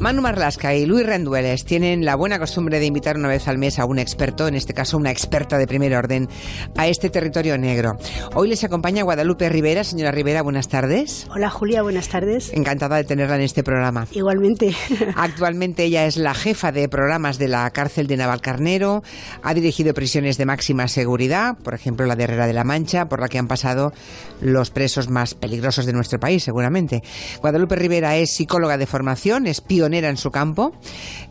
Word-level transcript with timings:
Manu 0.00 0.20
Marlasca 0.20 0.74
y 0.74 0.84
Luis 0.84 1.06
Rendueles 1.06 1.64
tienen 1.64 2.04
la 2.04 2.16
buena 2.16 2.38
costumbre 2.38 2.78
de 2.78 2.86
invitar 2.86 3.16
una 3.16 3.28
vez 3.28 3.48
al 3.48 3.56
mes 3.56 3.78
a 3.78 3.86
un 3.86 3.98
experto, 3.98 4.46
en 4.46 4.54
este 4.54 4.74
caso 4.74 4.96
una 4.96 5.10
experta 5.10 5.56
de 5.56 5.66
primer 5.66 5.96
orden, 5.96 6.28
a 6.76 6.86
este 6.86 7.08
territorio 7.08 7.56
negro. 7.56 7.96
Hoy 8.34 8.48
les 8.48 8.62
acompaña 8.62 9.02
Guadalupe 9.04 9.48
Rivera. 9.48 9.84
Señora 9.84 10.12
Rivera, 10.12 10.42
buenas 10.42 10.68
tardes. 10.68 11.26
Hola 11.34 11.50
Julia, 11.50 11.82
buenas 11.82 12.08
tardes. 12.08 12.52
Encantada 12.52 12.96
de 12.96 13.04
tenerla 13.04 13.36
en 13.36 13.42
este 13.42 13.64
programa. 13.64 14.06
Igualmente. 14.12 14.74
Actualmente 15.16 15.84
ella 15.84 16.06
es 16.06 16.18
la 16.18 16.34
jefa 16.34 16.72
de 16.72 16.88
programas 16.88 17.38
de 17.38 17.48
la 17.48 17.68
cárcel 17.70 18.06
de 18.06 18.16
Navalcarnero, 18.16 19.02
ha 19.42 19.54
dirigido 19.54 19.94
prisiones 19.94 20.36
de 20.36 20.44
máxima 20.44 20.88
seguridad, 20.88 21.56
por 21.56 21.74
ejemplo 21.74 22.06
la 22.06 22.16
de 22.16 22.24
Herrera 22.24 22.46
de 22.46 22.52
la 22.52 22.64
Mancha, 22.64 23.08
por 23.08 23.20
la 23.20 23.28
que 23.28 23.38
han 23.38 23.48
pasado 23.48 23.92
los 24.40 24.70
presos 24.70 25.08
más 25.08 25.34
peligrosos 25.34 25.86
de 25.86 25.92
nuestro 25.92 26.20
país, 26.20 26.44
seguramente. 26.44 27.02
Guadalupe 27.40 27.76
Rivera 27.76 28.16
es 28.16 28.34
psicóloga 28.34 28.76
de 28.76 28.86
formación, 28.86 29.46
es 29.46 29.60
pionera 29.86 30.08
en 30.08 30.16
su 30.16 30.32
campo, 30.32 30.72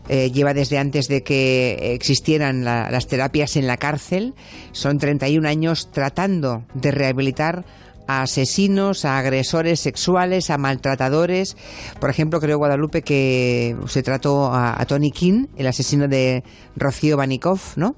eh, 0.08 0.30
lleva 0.32 0.54
desde 0.54 0.78
antes 0.78 1.08
de 1.08 1.22
que 1.22 1.92
existieran 1.94 2.64
las 2.64 3.06
terapias 3.06 3.56
en 3.56 3.66
la 3.66 3.76
cárcel, 3.76 4.32
son 4.72 4.96
31 4.96 5.46
años 5.46 5.90
tratando 5.92 6.64
de 6.72 6.90
rehabilitar 6.90 7.66
a 8.06 8.22
asesinos, 8.22 9.04
a 9.04 9.18
agresores 9.18 9.80
sexuales, 9.80 10.48
a 10.48 10.56
maltratadores. 10.56 11.56
Por 12.00 12.08
ejemplo, 12.08 12.40
creo 12.40 12.56
Guadalupe 12.56 13.02
que 13.02 13.76
se 13.88 14.02
trató 14.02 14.54
a, 14.54 14.82
Tony 14.86 15.10
King, 15.10 15.48
el 15.58 15.66
asesino 15.66 16.08
de 16.08 16.42
Rocío 16.76 17.18
Banikov, 17.18 17.60
¿no? 17.76 17.94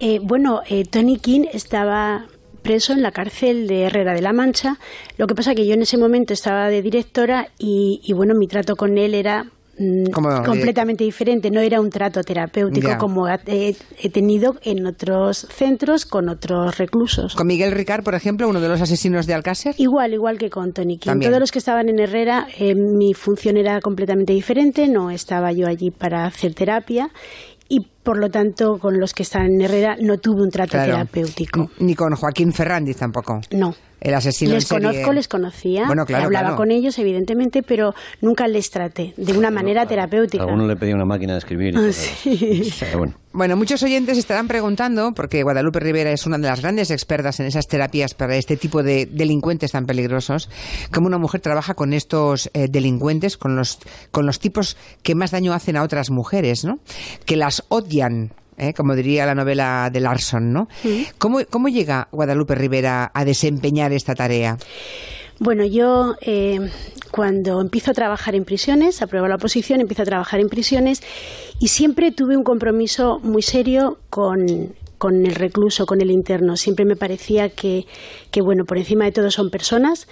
Eh, 0.00 0.20
bueno, 0.22 0.62
eh, 0.68 0.84
Tony 0.84 1.18
King 1.18 1.44
estaba 1.52 2.26
preso 2.64 2.94
en 2.94 3.02
la 3.02 3.12
cárcel 3.12 3.68
de 3.68 3.82
Herrera 3.82 4.14
de 4.14 4.22
la 4.22 4.32
Mancha. 4.32 4.78
Lo 5.18 5.28
que 5.28 5.34
pasa 5.34 5.54
que 5.54 5.66
yo 5.66 5.74
en 5.74 5.82
ese 5.82 5.98
momento 5.98 6.32
estaba 6.32 6.68
de 6.68 6.82
directora 6.82 7.48
y, 7.58 8.12
bueno, 8.14 8.34
mi 8.34 8.48
trato 8.48 8.74
con 8.74 8.96
él 8.96 9.14
era 9.14 9.44
mm, 9.78 10.10
completamente 10.10 11.04
diferente, 11.04 11.50
no 11.50 11.60
era 11.60 11.80
un 11.80 11.90
trato 11.90 12.22
terapéutico 12.22 12.96
como 12.98 13.28
he, 13.28 13.76
tenido 14.10 14.56
en 14.62 14.86
otros 14.86 15.46
centros 15.50 16.06
con 16.06 16.30
otros 16.30 16.78
reclusos. 16.78 17.34
¿Con 17.34 17.46
Miguel 17.46 17.72
Ricard, 17.72 18.02
por 18.02 18.14
ejemplo, 18.14 18.48
uno 18.48 18.60
de 18.60 18.68
los 18.68 18.80
asesinos 18.80 19.26
de 19.26 19.34
Alcácer? 19.34 19.74
Igual, 19.76 20.14
igual 20.14 20.38
que 20.38 20.48
con 20.48 20.72
Tony 20.72 20.96
King. 20.96 21.20
Todos 21.20 21.38
los 21.38 21.52
que 21.52 21.58
estaban 21.58 21.90
en 21.90 21.98
Herrera, 21.98 22.48
eh, 22.58 22.74
mi 22.74 23.12
función 23.12 23.58
era 23.58 23.80
completamente 23.80 24.32
diferente, 24.32 24.88
no 24.88 25.10
estaba 25.10 25.52
yo 25.52 25.66
allí 25.66 25.90
para 25.90 26.24
hacer 26.24 26.54
terapia 26.54 27.10
y 27.53 27.53
por 28.04 28.18
lo 28.18 28.30
tanto 28.30 28.78
con 28.78 29.00
los 29.00 29.14
que 29.14 29.24
están 29.24 29.46
en 29.46 29.62
Herrera 29.62 29.96
no 30.00 30.18
tuve 30.18 30.42
un 30.42 30.50
trato 30.50 30.72
terapéutico. 30.72 31.70
Ni 31.78 31.94
con 31.94 32.14
Joaquín 32.14 32.52
Ferrandiz 32.52 32.98
tampoco. 32.98 33.40
No. 33.50 33.74
El 34.04 34.12
asesino 34.12 34.52
Les 34.52 34.68
conozco, 34.68 35.14
les 35.14 35.28
conocía, 35.28 35.86
bueno, 35.86 36.04
claro, 36.04 36.26
hablaba 36.26 36.56
con 36.56 36.70
ellos 36.70 36.98
evidentemente, 36.98 37.62
pero 37.62 37.94
nunca 38.20 38.46
les 38.46 38.70
traté 38.70 39.14
de 39.16 39.32
una 39.32 39.50
manera 39.50 39.86
terapéutica. 39.86 40.44
A 40.44 40.46
uno 40.46 40.66
le 40.66 40.76
pedía 40.76 40.94
una 40.94 41.06
máquina 41.06 41.32
de 41.32 41.38
escribir. 41.38 41.74
sí. 41.94 42.70
bueno. 42.98 43.14
bueno, 43.32 43.56
muchos 43.56 43.82
oyentes 43.82 44.18
estarán 44.18 44.46
preguntando, 44.46 45.14
porque 45.14 45.42
Guadalupe 45.42 45.80
Rivera 45.80 46.10
es 46.10 46.26
una 46.26 46.36
de 46.36 46.46
las 46.46 46.60
grandes 46.60 46.90
expertas 46.90 47.40
en 47.40 47.46
esas 47.46 47.66
terapias 47.66 48.12
para 48.12 48.36
este 48.36 48.58
tipo 48.58 48.82
de 48.82 49.06
delincuentes 49.06 49.72
tan 49.72 49.86
peligrosos, 49.86 50.50
cómo 50.92 51.06
una 51.06 51.16
mujer 51.16 51.40
trabaja 51.40 51.72
con 51.72 51.94
estos 51.94 52.50
eh, 52.52 52.68
delincuentes, 52.68 53.38
con 53.38 53.56
los, 53.56 53.78
con 54.10 54.26
los 54.26 54.38
tipos 54.38 54.76
que 55.02 55.14
más 55.14 55.30
daño 55.30 55.54
hacen 55.54 55.78
a 55.78 55.82
otras 55.82 56.10
mujeres, 56.10 56.66
¿no? 56.66 56.78
Que 57.24 57.36
las 57.36 57.64
odian 57.70 58.32
¿eh? 58.58 58.72
como 58.74 58.94
diría 58.94 59.26
la 59.26 59.34
novela 59.34 59.90
de 59.92 60.00
Larson, 60.00 60.52
¿no? 60.52 60.68
¿Cómo, 61.18 61.68
llega 61.68 62.08
Guadalupe 62.12 62.54
Rivera 62.54 63.10
a 63.12 63.24
desempeñar 63.24 63.92
esta 63.92 64.14
tarea? 64.14 64.58
Bueno, 65.40 65.64
yo 65.64 66.14
eh, 66.20 66.60
cuando 67.10 67.60
empiezo 67.60 67.90
a 67.90 67.94
trabajar 67.94 68.34
en 68.34 68.44
prisiones, 68.44 69.02
apruebo 69.02 69.26
la 69.26 69.34
oposición, 69.36 69.80
empiezo 69.80 70.02
a 70.02 70.06
trabajar 70.06 70.40
en 70.40 70.48
prisiones 70.48 71.02
y 71.58 71.68
siempre 71.68 72.12
tuve 72.12 72.36
un 72.36 72.44
compromiso 72.44 73.18
muy 73.20 73.42
serio 73.42 73.98
con, 74.10 74.38
el 74.38 75.34
recluso, 75.34 75.86
con 75.86 76.00
el 76.00 76.10
interno. 76.10 76.56
Siempre 76.56 76.84
me 76.84 76.96
parecía 76.96 77.48
que, 77.48 77.86
que, 78.30 78.42
bueno, 78.42 78.64
por 78.64 78.78
encima 78.78 79.04
de 79.06 79.12
todo 79.12 79.30
son 79.30 79.50
personas 79.50 80.06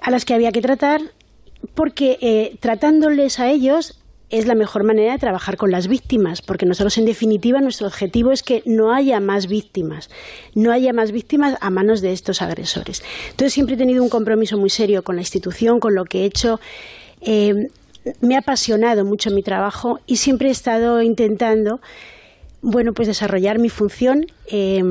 a 0.00 0.10
las 0.10 0.24
que 0.24 0.34
había 0.34 0.52
que 0.52 0.62
tratar 0.62 1.00
porque 1.74 2.18
eh, 2.20 2.56
tratándoles 2.60 3.40
a 3.40 3.50
ellos 3.50 3.98
es 4.30 4.46
la 4.46 4.54
mejor 4.54 4.84
manera 4.84 5.12
de 5.12 5.18
trabajar 5.18 5.56
con 5.56 5.70
las 5.70 5.86
víctimas, 5.86 6.42
porque 6.42 6.66
nosotros 6.66 6.98
en 6.98 7.04
definitiva 7.04 7.60
nuestro 7.60 7.86
objetivo 7.86 8.32
es 8.32 8.42
que 8.42 8.62
no 8.66 8.92
haya 8.92 9.20
más 9.20 9.46
víctimas, 9.46 10.10
no 10.54 10.72
haya 10.72 10.92
más 10.92 11.12
víctimas 11.12 11.56
a 11.60 11.70
manos 11.70 12.00
de 12.00 12.12
estos 12.12 12.42
agresores. 12.42 13.02
Entonces 13.30 13.52
siempre 13.52 13.74
he 13.74 13.78
tenido 13.78 14.02
un 14.02 14.08
compromiso 14.08 14.58
muy 14.58 14.70
serio 14.70 15.02
con 15.04 15.16
la 15.16 15.22
institución, 15.22 15.78
con 15.78 15.94
lo 15.94 16.04
que 16.04 16.22
he 16.22 16.24
hecho. 16.24 16.58
Eh, 17.20 17.68
me 18.20 18.36
ha 18.36 18.40
apasionado 18.40 19.04
mucho 19.04 19.30
mi 19.30 19.42
trabajo 19.42 20.00
y 20.06 20.16
siempre 20.16 20.48
he 20.48 20.52
estado 20.52 21.00
intentando, 21.00 21.80
bueno, 22.60 22.92
pues 22.92 23.08
desarrollar 23.08 23.58
mi 23.58 23.68
función. 23.68 24.26
Eh, 24.46 24.82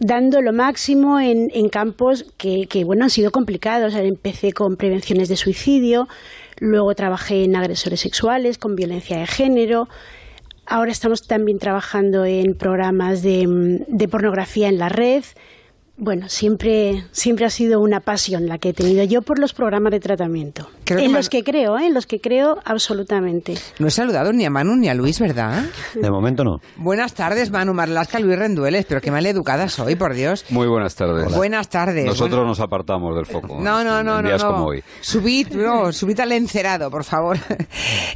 dando 0.00 0.40
lo 0.42 0.52
máximo 0.52 1.18
en, 1.18 1.68
campos 1.68 2.24
que, 2.36 2.66
que, 2.66 2.84
bueno, 2.84 3.04
han 3.04 3.10
sido 3.10 3.30
complicados. 3.30 3.94
Empecé 3.94 4.52
con 4.52 4.76
prevenciones 4.76 5.28
de 5.28 5.36
suicidio, 5.36 6.08
Luego 6.60 6.94
trabajé 6.94 7.44
en 7.44 7.56
agresores 7.56 8.00
sexuales, 8.00 8.58
con 8.58 8.76
violencia 8.76 9.18
de 9.18 9.26
género. 9.26 9.88
Ahora 10.66 10.92
estamos 10.92 11.26
también 11.26 11.58
trabajando 11.58 12.24
en 12.24 12.54
programas 12.54 13.22
de, 13.22 13.84
de 13.88 14.08
pornografía 14.08 14.68
en 14.68 14.78
la 14.78 14.88
red 14.88 15.24
bueno, 15.98 16.28
siempre, 16.28 17.04
siempre 17.10 17.44
ha 17.44 17.50
sido 17.50 17.80
una 17.80 17.98
pasión 17.98 18.46
la 18.46 18.58
que 18.58 18.68
he 18.68 18.72
tenido 18.72 19.02
yo 19.02 19.20
por 19.20 19.40
los 19.40 19.52
programas 19.52 19.90
de 19.90 19.98
tratamiento. 19.98 20.68
en 20.86 21.12
los 21.12 21.28
que 21.28 21.42
creo, 21.42 21.76
¿eh? 21.76 21.86
en 21.86 21.94
los 21.94 22.06
que 22.06 22.20
creo 22.20 22.58
absolutamente. 22.64 23.56
No 23.80 23.88
he 23.88 23.90
saludado 23.90 24.32
ni 24.32 24.44
a 24.44 24.50
Manu 24.50 24.76
ni 24.76 24.88
a 24.88 24.94
Luis, 24.94 25.18
¿verdad? 25.18 25.64
De 25.94 26.08
momento 26.08 26.44
no. 26.44 26.60
Buenas 26.76 27.14
tardes, 27.14 27.50
Manu 27.50 27.74
Marlasca, 27.74 28.20
Luis 28.20 28.38
Rendueles, 28.38 28.86
pero 28.86 29.00
qué 29.00 29.10
mal 29.10 29.26
educada 29.26 29.68
soy, 29.68 29.96
por 29.96 30.14
Dios. 30.14 30.44
Muy 30.50 30.68
buenas 30.68 30.94
tardes. 30.94 31.34
Buenas 31.34 31.68
tardes. 31.68 32.06
Nosotros 32.06 32.46
nos 32.46 32.60
apartamos 32.60 33.16
del 33.16 33.26
foco. 33.26 33.58
No, 33.60 33.82
no, 33.82 34.04
no, 34.04 34.22
no. 34.22 34.38
como 34.38 34.66
hoy. 34.66 34.84
Subid, 35.00 35.48
no, 35.48 35.92
subid 35.92 36.20
al 36.20 36.30
encerado, 36.30 36.92
por 36.92 37.02
favor. 37.02 37.38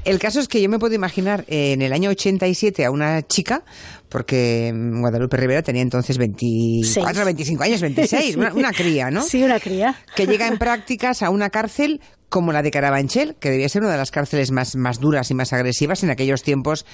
El 0.04 0.20
caso 0.20 0.38
es 0.38 0.46
que 0.46 0.62
yo 0.62 0.68
me 0.68 0.78
puedo 0.78 0.94
imaginar 0.94 1.44
en 1.48 1.82
el 1.82 1.92
año 1.92 2.10
87 2.10 2.84
a 2.84 2.92
una 2.92 3.22
chica 3.22 3.64
porque 4.12 4.72
Guadalupe 4.74 5.38
Rivera 5.38 5.62
tenía 5.62 5.80
entonces 5.82 6.18
24, 6.18 7.24
25 7.24 7.62
años, 7.62 7.80
26, 7.80 8.36
una, 8.54 8.70
cría, 8.70 9.10
¿no? 9.10 9.22
Sí, 9.22 9.42
una 9.42 9.58
cría. 9.58 9.96
Que 10.14 10.26
llega 10.26 10.46
en 10.46 10.58
prácticas 10.58 11.22
a 11.22 11.30
una 11.30 11.48
cárcel 11.48 12.00
como 12.28 12.52
la 12.52 12.62
de 12.62 12.70
Carabanchel, 12.70 13.36
que 13.40 13.50
debía 13.50 13.68
ser 13.68 13.82
una 13.82 13.92
de 13.92 13.98
las 13.98 14.10
cárceles 14.10 14.52
más, 14.52 14.76
más 14.76 15.00
duras 15.00 15.30
y 15.30 15.34
más 15.34 15.52
agresivas 15.52 16.02
en 16.02 16.10
aquellos 16.10 16.42
tiempos 16.42 16.86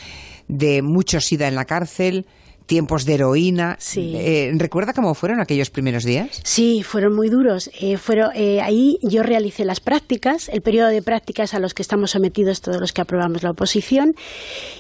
de 0.47 0.83
mucho 0.83 1.21
sida 1.21 1.49
en 1.49 1.55
la 1.57 1.65
cárcel, 1.65 2.27
tiempos 2.67 3.05
de 3.05 3.15
heroína. 3.15 3.77
Sí. 3.81 4.13
Eh, 4.15 4.53
¿Recuerda 4.55 4.93
cómo 4.93 5.15
fueron 5.15 5.41
aquellos 5.41 5.71
primeros 5.71 6.05
días? 6.05 6.41
Sí, 6.45 6.85
fueron 6.85 7.17
muy 7.17 7.29
duros. 7.31 7.71
Eh, 7.81 7.97
fueron, 7.97 8.31
eh, 8.37 8.61
ahí 8.61 8.99
yo 9.03 9.25
realicé 9.25 9.65
las 9.65 9.81
prácticas, 9.81 10.49
el 10.49 10.61
periodo 10.61 10.89
de 10.89 11.03
prácticas 11.03 11.55
a 11.55 11.59
los 11.59 11.75
que 11.75 11.83
estamos 11.83 12.13
sometidos 12.13 12.61
todos 12.61 12.81
los 12.81 12.93
que 12.93 13.01
aprobamos 13.01 13.43
la 13.43 13.51
oposición, 13.51 14.15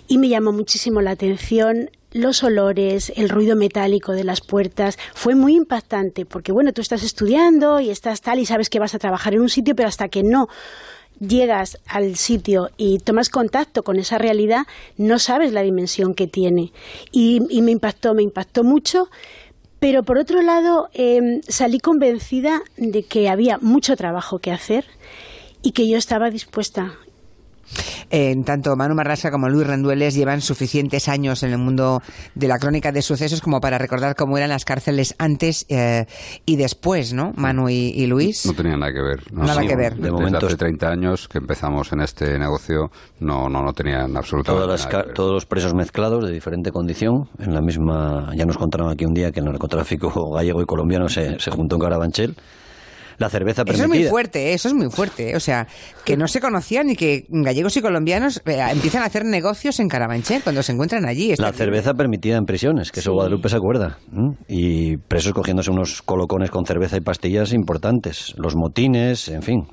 y 0.06 0.18
me 0.18 0.28
llamó 0.28 0.52
muchísimo 0.52 1.00
la 1.00 1.12
atención 1.12 1.90
los 2.12 2.42
olores, 2.42 3.12
el 3.16 3.28
ruido 3.28 3.56
metálico 3.56 4.12
de 4.12 4.24
las 4.24 4.40
puertas, 4.40 4.98
fue 5.14 5.34
muy 5.34 5.54
impactante, 5.54 6.24
porque 6.24 6.52
bueno, 6.52 6.72
tú 6.72 6.80
estás 6.80 7.02
estudiando 7.02 7.80
y 7.80 7.90
estás 7.90 8.20
tal 8.20 8.38
y 8.38 8.46
sabes 8.46 8.70
que 8.70 8.78
vas 8.78 8.94
a 8.94 8.98
trabajar 8.98 9.34
en 9.34 9.42
un 9.42 9.48
sitio, 9.48 9.74
pero 9.74 9.88
hasta 9.88 10.08
que 10.08 10.22
no 10.22 10.48
llegas 11.20 11.78
al 11.86 12.16
sitio 12.16 12.70
y 12.76 12.98
tomas 12.98 13.28
contacto 13.28 13.82
con 13.82 13.98
esa 13.98 14.18
realidad, 14.18 14.66
no 14.96 15.18
sabes 15.18 15.52
la 15.52 15.62
dimensión 15.62 16.14
que 16.14 16.26
tiene. 16.26 16.72
Y, 17.12 17.40
me 17.60 17.72
impactó, 17.72 18.14
me 18.14 18.22
impactó 18.22 18.64
mucho. 18.64 19.08
Pero 19.80 20.02
por 20.02 20.18
otro 20.18 20.42
lado, 20.42 20.88
em, 20.92 21.40
salí 21.46 21.78
convencida 21.78 22.62
de 22.76 23.04
que 23.04 23.28
había 23.28 23.58
mucho 23.58 23.96
trabajo 23.96 24.40
que 24.40 24.50
hacer 24.50 24.86
y 25.62 25.70
que 25.70 25.88
yo 25.88 25.96
estaba 25.96 26.30
dispuesta 26.30 26.98
en 28.10 28.44
tanto 28.44 28.74
Manu 28.76 28.94
Marrasa 28.94 29.30
como 29.30 29.48
Luis 29.48 29.66
Rendueles 29.66 30.14
llevan 30.14 30.40
suficientes 30.40 31.08
años 31.08 31.42
en 31.42 31.52
el 31.52 31.58
mundo 31.58 32.02
de 32.34 32.48
la 32.48 32.58
crónica 32.58 32.92
de 32.92 33.02
sucesos 33.02 33.40
como 33.40 33.60
para 33.60 33.78
recordar 33.78 34.14
cómo 34.14 34.36
eran 34.38 34.50
las 34.50 34.64
cárceles 34.64 35.14
antes 35.18 35.66
eh, 35.68 36.06
y 36.46 36.56
después, 36.56 37.12
¿no? 37.12 37.32
Manu 37.36 37.68
y, 37.68 38.06
Luis. 38.06 38.46
No 38.46 38.54
tenía 38.54 38.76
nada 38.76 38.92
que 38.92 39.02
ver. 39.02 39.32
nada 39.32 39.60
que 39.60 39.76
ver. 39.76 39.96
De 39.96 40.10
momento 40.10 40.46
hace 40.46 40.56
30 40.56 40.88
años 40.88 41.28
que 41.28 41.38
empezamos 41.38 41.92
en 41.92 42.00
este 42.00 42.38
negocio 42.38 42.90
no 43.20 43.48
no 43.48 43.62
no 43.62 43.72
tenían 43.72 44.16
absolutamente 44.16 44.66
nada 44.66 45.04
que 45.04 45.12
Todos 45.12 45.32
los 45.32 45.46
presos 45.46 45.74
mezclados 45.74 46.24
de 46.24 46.32
diferente 46.32 46.72
condición 46.72 47.28
en 47.38 47.54
la 47.54 47.60
misma. 47.60 48.30
Ya 48.34 48.46
nos 48.46 48.56
contaron 48.56 48.90
aquí 48.90 49.04
un 49.04 49.14
día 49.14 49.30
que 49.32 49.40
el 49.40 49.46
narcotráfico 49.46 50.30
gallego 50.34 50.62
y 50.62 50.66
colombiano 50.66 51.08
se, 51.08 51.38
se 51.38 51.50
juntó 51.50 51.76
en 51.76 51.82
Carabanchel 51.82 52.36
la 53.18 53.28
cerveza 53.28 53.64
permitida. 53.64 53.84
Eso 53.84 53.94
es 53.94 54.00
muy 54.00 54.08
fuerte, 54.08 54.52
eso 54.54 54.68
es 54.68 54.74
muy 54.74 54.90
fuerte. 54.90 55.36
O 55.36 55.40
sea, 55.40 55.66
que 56.04 56.16
no 56.16 56.26
se 56.28 56.40
conocían 56.40 56.90
y 56.90 56.96
que 56.96 57.26
gallegos 57.28 57.76
y 57.76 57.82
colombianos 57.82 58.40
eh, 58.46 58.60
empiezan 58.70 59.02
a 59.02 59.06
hacer 59.06 59.24
negocios 59.24 59.80
en 59.80 59.88
Carabanchel 59.88 60.42
cuando 60.42 60.62
se 60.62 60.72
encuentran 60.72 61.04
allí. 61.06 61.34
La 61.36 61.52
cerveza 61.52 61.94
permitida 61.94 62.36
en 62.36 62.44
prisiones, 62.44 62.92
que 62.92 63.00
eso 63.00 63.12
Guadalupe 63.12 63.48
se 63.48 63.56
acuerda. 63.56 63.98
Y 64.46 64.96
presos 64.96 65.32
cogiéndose 65.32 65.70
unos 65.70 66.02
colocones 66.02 66.50
con 66.50 66.64
cerveza 66.64 66.96
y 66.96 67.00
pastillas 67.00 67.52
importantes. 67.52 68.34
Los 68.36 68.54
motines, 68.56 69.28
en 69.28 69.42
fin. 69.42 69.66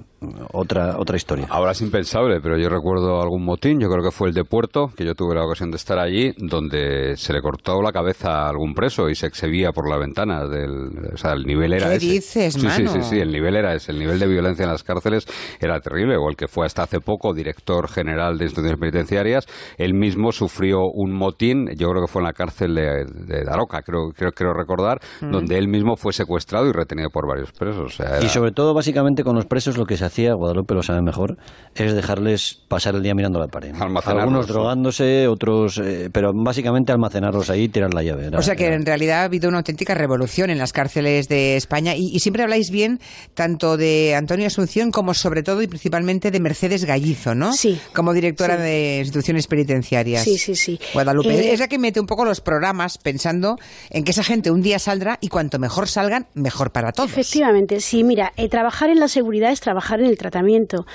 Otra, 0.53 0.97
otra 0.97 1.15
historia. 1.17 1.47
Ahora 1.49 1.71
es 1.71 1.81
impensable, 1.81 2.39
pero 2.41 2.57
yo 2.57 2.69
recuerdo 2.69 3.21
algún 3.21 3.43
motín, 3.43 3.79
yo 3.79 3.89
creo 3.89 4.03
que 4.03 4.11
fue 4.11 4.29
el 4.29 4.33
de 4.33 4.43
Puerto, 4.43 4.87
que 4.95 5.05
yo 5.05 5.13
tuve 5.15 5.35
la 5.35 5.45
ocasión 5.45 5.71
de 5.71 5.77
estar 5.77 5.99
allí, 5.99 6.33
donde 6.37 7.15
se 7.17 7.33
le 7.33 7.41
cortó 7.41 7.81
la 7.81 7.91
cabeza 7.91 8.45
a 8.45 8.49
algún 8.49 8.73
preso 8.73 9.09
y 9.09 9.15
se 9.15 9.27
exhibía 9.27 9.71
por 9.71 9.89
la 9.89 9.97
ventana. 9.97 10.45
Del, 10.47 11.11
o 11.13 11.17
sea, 11.17 11.33
el 11.33 11.43
nivel 11.43 11.73
era 11.73 11.89
¿Qué 11.89 11.95
ese. 11.95 12.05
dices, 12.07 12.53
sí, 12.53 12.65
mano? 12.65 12.75
sí, 12.91 12.99
sí, 13.01 13.09
sí, 13.09 13.19
el 13.19 13.31
nivel 13.31 13.55
era 13.55 13.73
ese. 13.73 13.91
El 13.91 13.99
nivel 13.99 14.19
de 14.19 14.27
violencia 14.27 14.63
en 14.63 14.69
las 14.71 14.83
cárceles 14.83 15.25
era 15.59 15.79
terrible. 15.79 16.17
O 16.17 16.29
el 16.29 16.35
que 16.35 16.47
fue 16.47 16.65
hasta 16.65 16.83
hace 16.83 16.99
poco 16.99 17.33
director 17.33 17.87
general 17.89 18.37
de 18.37 18.45
instituciones 18.45 18.79
penitenciarias, 18.79 19.45
él 19.77 19.93
mismo 19.93 20.31
sufrió 20.31 20.81
un 20.93 21.13
motín, 21.13 21.67
yo 21.77 21.89
creo 21.89 22.05
que 22.05 22.11
fue 22.11 22.21
en 22.21 22.25
la 22.27 22.33
cárcel 22.33 22.75
de, 22.75 23.05
de 23.05 23.43
Daroca, 23.43 23.81
creo, 23.81 24.09
creo, 24.15 24.31
creo 24.31 24.53
recordar, 24.53 24.99
Mm. 25.21 25.31
donde 25.31 25.57
él 25.57 25.67
mismo 25.67 25.95
fue 25.95 26.13
secuestrado 26.13 26.67
y 26.67 26.71
retenido 26.71 27.09
por 27.09 27.27
varios 27.27 27.51
presos. 27.51 27.81
O 27.85 27.89
sea, 27.89 28.23
Y 28.23 28.27
sobre 28.29 28.51
todo, 28.51 28.73
básicamente, 28.73 29.23
con 29.23 29.35
los 29.35 29.45
presos 29.45 29.77
lo 29.77 29.85
que 29.85 29.97
se 29.97 30.05
hacía, 30.05 30.14
Guadalupe 30.23 30.73
lo 30.73 30.83
sabe 30.83 31.01
mejor, 31.01 31.37
es 31.75 31.93
dejarles 31.93 32.61
pasar 32.67 32.95
el 32.95 33.03
día 33.03 33.13
mirando 33.13 33.39
la 33.39 33.47
pared. 33.47 33.73
Algunos 33.75 34.47
¿no? 34.47 34.53
drogándose, 34.53 35.27
otros... 35.27 35.77
eh, 35.77 36.09
pero 36.11 36.31
básicamente 36.33 36.91
almacenarlos 36.91 37.49
ahí 37.49 37.63
y 37.63 37.69
tirar 37.69 37.93
la 37.93 38.03
llave. 38.03 38.27
Era- 38.27 38.39
O 38.39 38.41
sea 38.41 38.55
que 38.55 38.65
era- 38.65 38.75
en 38.75 38.85
realidad 38.85 39.21
ha 39.21 39.23
habido 39.25 39.49
una 39.49 39.57
auténtica 39.59 39.93
revolución 39.95 40.49
en 40.49 40.57
las 40.57 40.73
cárceles 40.73 41.27
de 41.27 41.55
España 41.57 41.95
y, 41.95 42.09
y 42.15 42.19
siempre 42.19 42.43
habláis 42.43 42.69
bien 42.71 42.99
tanto 43.33 43.77
de 43.77 44.15
Antonio 44.15 44.47
Asunción 44.47 44.91
como 44.91 45.13
sobre 45.13 45.43
todo 45.43 45.61
y 45.61 45.67
principalmente 45.67 46.31
de 46.31 46.39
Mercedes 46.39 46.85
Gallizo, 46.85 47.35
¿no? 47.35 47.53
Sí. 47.53 47.79
Como 47.93 48.13
directora 48.13 48.55
Sí. 48.57 48.61
de 48.63 48.97
instituciones 49.01 49.47
penitenciarias. 49.47 50.23
Sí, 50.23 50.37
sí, 50.37 50.55
sí. 50.55 50.79
Guadalupe. 50.93 51.29
Eh, 51.33 51.53
es 51.53 51.59
la 51.59 51.67
que 51.67 51.77
mete 51.77 51.99
un 51.99 52.05
poco 52.07 52.23
los 52.25 52.41
programas 52.41 52.97
pensando 52.97 53.57
en 53.89 54.03
que 54.03 54.11
esa 54.11 54.23
gente 54.23 54.51
un 54.51 54.61
día 54.61 54.79
saldrá 54.79 55.17
y 55.21 55.27
cuanto 55.27 55.59
mejor 55.59 55.87
salgan, 55.87 56.27
mejor 56.33 56.71
para 56.71 56.91
todos. 56.91 57.09
Efectivamente, 57.09 57.79
sí, 57.81 58.03
mira, 58.03 58.31
eh, 58.37 58.47
trabajar 58.49 58.89
en 58.89 58.99
la 58.99 59.07
seguridad 59.07 59.51
es 59.51 59.59
trabajar 59.59 59.94
en 59.99 60.07
el 60.07 60.17
tratamiento. 60.17 60.85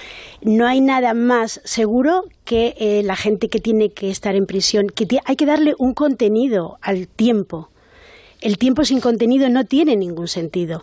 No 0.42 0.66
hay 0.66 0.80
nada 0.80 1.14
más 1.14 1.60
seguro 1.64 2.24
que 2.44 2.74
eh, 2.78 3.02
la 3.04 3.16
gente 3.16 3.48
que 3.48 3.60
tiene 3.60 3.90
que 3.90 4.10
estar 4.10 4.34
en 4.34 4.46
prisión, 4.46 4.88
que 4.88 5.06
hay 5.24 5.36
que 5.36 5.46
darle 5.46 5.74
un 5.78 5.94
contenido 5.94 6.78
al 6.80 7.08
tiempo. 7.08 7.70
El 8.40 8.56
tiempo 8.56 8.84
sin 8.84 9.00
contenido 9.00 9.50
no 9.50 9.64
tiene 9.64 9.96
ningún 9.96 10.26
sentido. 10.26 10.82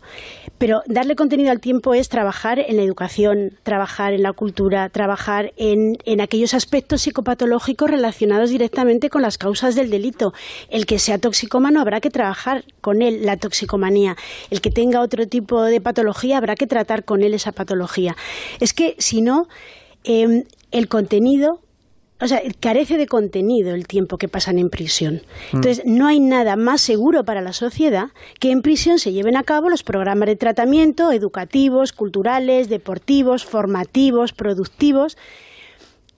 Pero 0.59 0.83
darle 0.86 1.15
contenido 1.15 1.51
al 1.51 1.59
tiempo 1.59 1.95
es 1.95 2.07
trabajar 2.07 2.59
en 2.59 2.77
la 2.77 2.83
educación, 2.83 3.57
trabajar 3.63 4.13
en 4.13 4.21
la 4.21 4.33
cultura, 4.33 4.89
trabajar 4.89 5.54
en, 5.57 5.98
aquellos 6.21 6.54
aspectos 6.54 7.01
psicopatológicos 7.01 7.89
relacionados 7.89 8.51
directamente 8.51 9.09
con 9.09 9.24
las 9.24 9.39
causas 9.39 9.74
del 9.74 9.89
delito. 9.89 10.33
El 10.69 10.86
que 10.86 11.00
sea 11.00 11.18
toxicómano 11.18 11.81
habrá 11.81 12.00
que 12.00 12.12
trabajar 12.12 12.63
con 12.81 13.01
él 13.01 13.25
la 13.25 13.38
toxicomanía. 13.38 14.18
El 14.51 14.62
que 14.62 14.69
tenga 14.69 15.01
otro 15.01 15.27
tipo 15.27 15.63
de 15.63 15.81
patología 15.81 16.38
habrá 16.38 16.56
que 16.56 16.68
tratar 16.68 17.06
con 17.06 17.24
él 17.24 17.33
esa 17.33 17.51
patología. 17.51 18.15
Es 18.60 18.74
que 18.74 18.95
si 19.00 19.21
no, 19.21 19.48
em, 20.03 20.44
el 20.71 20.88
contenido 20.88 21.62
o 22.19 22.27
sea, 22.27 22.41
carece 22.59 22.97
de 22.97 23.07
contenido 23.07 23.75
el 23.75 23.87
tiempo 23.87 24.17
que 24.17 24.27
pasan 24.27 24.57
en 24.57 24.69
prisión. 24.69 25.21
Entonces, 25.53 25.83
no 25.85 26.07
hay 26.07 26.19
nada 26.19 26.55
más 26.55 26.81
seguro 26.81 27.23
para 27.23 27.41
la 27.41 27.53
sociedad 27.53 28.09
que 28.39 28.51
en 28.51 28.61
prisión 28.61 28.97
se 28.97 29.11
lleven 29.11 29.37
a 29.37 29.43
cabo 29.43 29.69
los 29.69 29.83
programas 29.83 30.27
de 30.27 30.35
tratamiento 30.35 31.11
educativos, 31.11 31.93
culturales, 31.93 32.69
deportivos, 32.69 33.45
formativos, 33.45 34.33
productivos 34.33 35.17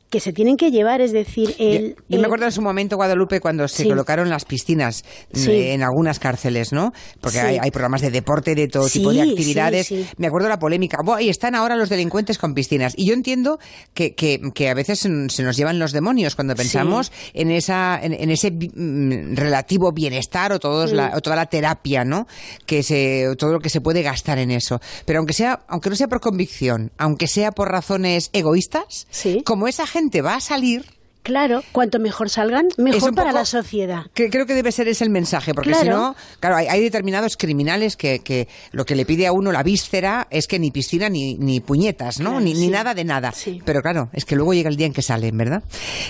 que 0.09 0.19
se 0.19 0.33
tienen 0.33 0.57
que 0.57 0.71
llevar, 0.71 1.01
es 1.01 1.11
decir, 1.11 1.55
el, 1.59 1.95
Yo 1.95 2.03
me 2.09 2.17
el- 2.17 2.25
acuerdo 2.25 2.45
en 2.45 2.51
su 2.51 2.61
momento, 2.63 2.95
Guadalupe, 2.95 3.39
cuando 3.39 3.67
se 3.67 3.83
Sí. 3.83 3.89
colocaron 3.89 4.29
las 4.29 4.43
piscinas 4.43 5.03
Sí. 5.33 5.51
eh, 5.51 5.73
en 5.73 5.83
algunas 5.83 6.17
cárceles, 6.17 6.71
¿no? 6.73 6.93
Porque 7.21 7.39
Sí. 7.39 7.45
hay, 7.45 7.57
hay 7.61 7.69
programas 7.69 8.01
de 8.01 8.09
deporte, 8.09 8.55
de 8.55 8.67
todo 8.67 8.89
tipo 8.89 9.13
de 9.13 9.21
actividades. 9.21 9.85
sí, 9.87 10.03
sí. 10.03 10.09
Me 10.17 10.25
acuerdo 10.27 10.49
la 10.49 10.57
polémica. 10.57 10.97
Y 11.19 11.29
están 11.29 11.53
ahora 11.53 11.75
los 11.75 11.89
delincuentes 11.89 12.39
con 12.39 12.55
piscinas. 12.55 12.93
Y 12.97 13.05
yo 13.05 13.13
entiendo 13.13 13.59
que, 13.93 14.15
que, 14.15 14.41
que 14.55 14.69
a 14.69 14.73
veces 14.73 15.05
mm, 15.07 15.27
se 15.29 15.43
nos 15.43 15.55
llevan 15.57 15.77
los 15.77 15.91
demonios 15.91 16.35
cuando 16.35 16.55
pensamos 16.55 17.11
en, 17.35 17.51
esa, 17.51 17.99
en, 18.01 18.13
en 18.13 18.31
ese 18.31 18.49
mm, 18.51 19.35
relativo 19.35 19.91
bienestar 19.91 20.51
o, 20.53 20.59
todos 20.59 20.91
la, 20.91 21.11
o 21.15 21.21
toda 21.21 21.35
la 21.35 21.45
terapia, 21.45 22.03
¿no? 22.03 22.25
Que 22.65 22.81
se, 22.81 23.27
todo 23.37 23.51
lo 23.53 23.59
que 23.59 23.69
se 23.69 23.79
puede 23.79 24.01
gastar 24.01 24.39
en 24.39 24.49
eso. 24.49 24.81
Pero 25.05 25.19
aunque, 25.19 25.33
sea, 25.33 25.61
aunque 25.67 25.91
no 25.91 25.95
sea 25.95 26.07
por 26.07 26.19
convicción, 26.19 26.91
aunque 26.97 27.27
sea 27.27 27.51
por 27.51 27.71
razones 27.71 28.31
egoístas, 28.33 29.05
Sí. 29.11 29.43
como 29.45 29.67
esa 29.67 29.85
gente 29.85 29.98
va 30.21 30.35
a 30.35 30.39
salir, 30.39 30.85
Claro, 31.21 31.61
cuanto 31.73 31.99
mejor 31.99 32.29
salgan, 32.29 32.67
mejor 32.77 33.13
para 33.13 33.27
poco- 33.31 33.39
la 33.39 33.45
sociedad. 33.45 34.03
que- 34.13 34.29
creo 34.29 34.45
que 34.45 34.53
debe 34.53 34.71
ser 34.71 34.87
ese 34.87 35.03
el 35.03 35.09
mensaje, 35.09 35.53
porque 35.53 35.73
si 35.75 35.81
Claro. 35.81 35.97
no, 35.97 36.15
claro, 36.39 36.55
hay, 36.55 36.67
hay 36.67 36.81
determinados 36.81 37.35
criminales 37.35 37.97
que, 37.97 38.19
que 38.19 38.47
lo 38.71 38.85
que 38.85 38.95
le 38.95 39.05
pide 39.05 39.27
a 39.27 39.33
uno 39.33 39.51
la 39.51 39.61
víscera 39.61 40.27
es 40.31 40.47
que 40.47 40.57
ni 40.59 40.71
piscina 40.71 41.09
ni, 41.09 41.35
ni 41.35 41.59
puñetas, 41.59 42.19
¿no? 42.21 42.29
Claro, 42.31 42.45
ni, 42.45 42.67
nada 42.69 42.93
de 42.95 43.03
nada. 43.03 43.33
Sí. 43.33 43.61
Pero 43.65 43.81
claro, 43.81 44.09
es 44.13 44.23
que 44.23 44.37
luego 44.37 44.53
llega 44.53 44.69
el 44.69 44.77
día 44.77 44.87
en 44.87 44.93
que 44.93 45.01
salen, 45.01 45.37
¿verdad? 45.37 45.61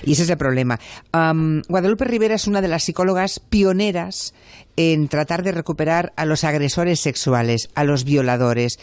Y 0.05 0.13
ese 0.13 0.23
es 0.23 0.29
el 0.29 0.37
problema. 0.37 0.79
Guadalupe 1.11 2.05
Rivera 2.05 2.35
es 2.35 2.45
una 2.47 2.61
de 2.61 2.67
las 2.67 2.83
psicólogas 2.83 3.39
pioneras 3.39 4.35
en 4.75 5.07
tratar 5.07 5.43
de 5.43 5.51
recuperar 5.51 6.13
a 6.15 6.25
los 6.25 6.43
agresores 6.43 6.99
sexuales, 6.99 7.69
a 7.75 7.83
los 7.83 8.03
violadores. 8.03 8.79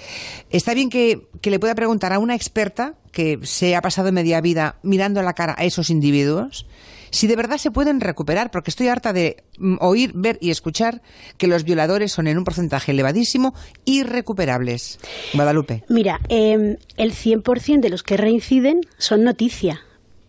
Está 0.51 0.75
bien 0.75 0.91
que, 0.91 1.27
que 1.41 1.51
le 1.51 1.59
pueda 1.59 1.75
preguntar 1.75 2.13
a 2.13 2.19
una 2.19 2.35
experta 2.35 2.95
que 3.13 3.39
se 3.43 3.75
ha 3.77 3.83
pasado 3.83 4.13
media 4.13 4.41
vida 4.41 4.77
mirando 4.83 5.21
a 5.21 5.23
la 5.23 5.33
cara 5.33 5.55
a 5.59 5.65
esos 5.65 5.89
individuos 5.91 6.67
si 7.11 7.27
de 7.27 7.37
verdad 7.37 7.57
se 7.57 7.71
pueden 7.71 8.01
recuperar, 8.01 8.51
porque 8.51 8.71
estoy 8.71 8.89
harta 8.89 9.13
de 9.13 9.43
mm, 9.59 9.77
oír, 9.81 10.13
ver 10.15 10.39
y 10.41 10.51
escuchar 10.51 11.03
que 11.39 11.47
los 11.47 11.65
violadores 11.65 12.13
son 12.13 12.27
en 12.27 12.39
un 12.39 12.45
porcentaje 12.45 12.93
elevadísimo 12.93 13.55
irrecuperables. 13.85 14.99
Guadalupe. 15.33 15.85
Mira, 15.89 16.21
eh, 16.29 16.77
el 16.97 17.13
100% 17.13 17.81
de 17.81 17.89
los 17.89 18.03
que 18.03 18.17
reinciden 18.17 18.81
son 18.99 19.25
noticia, 19.25 19.81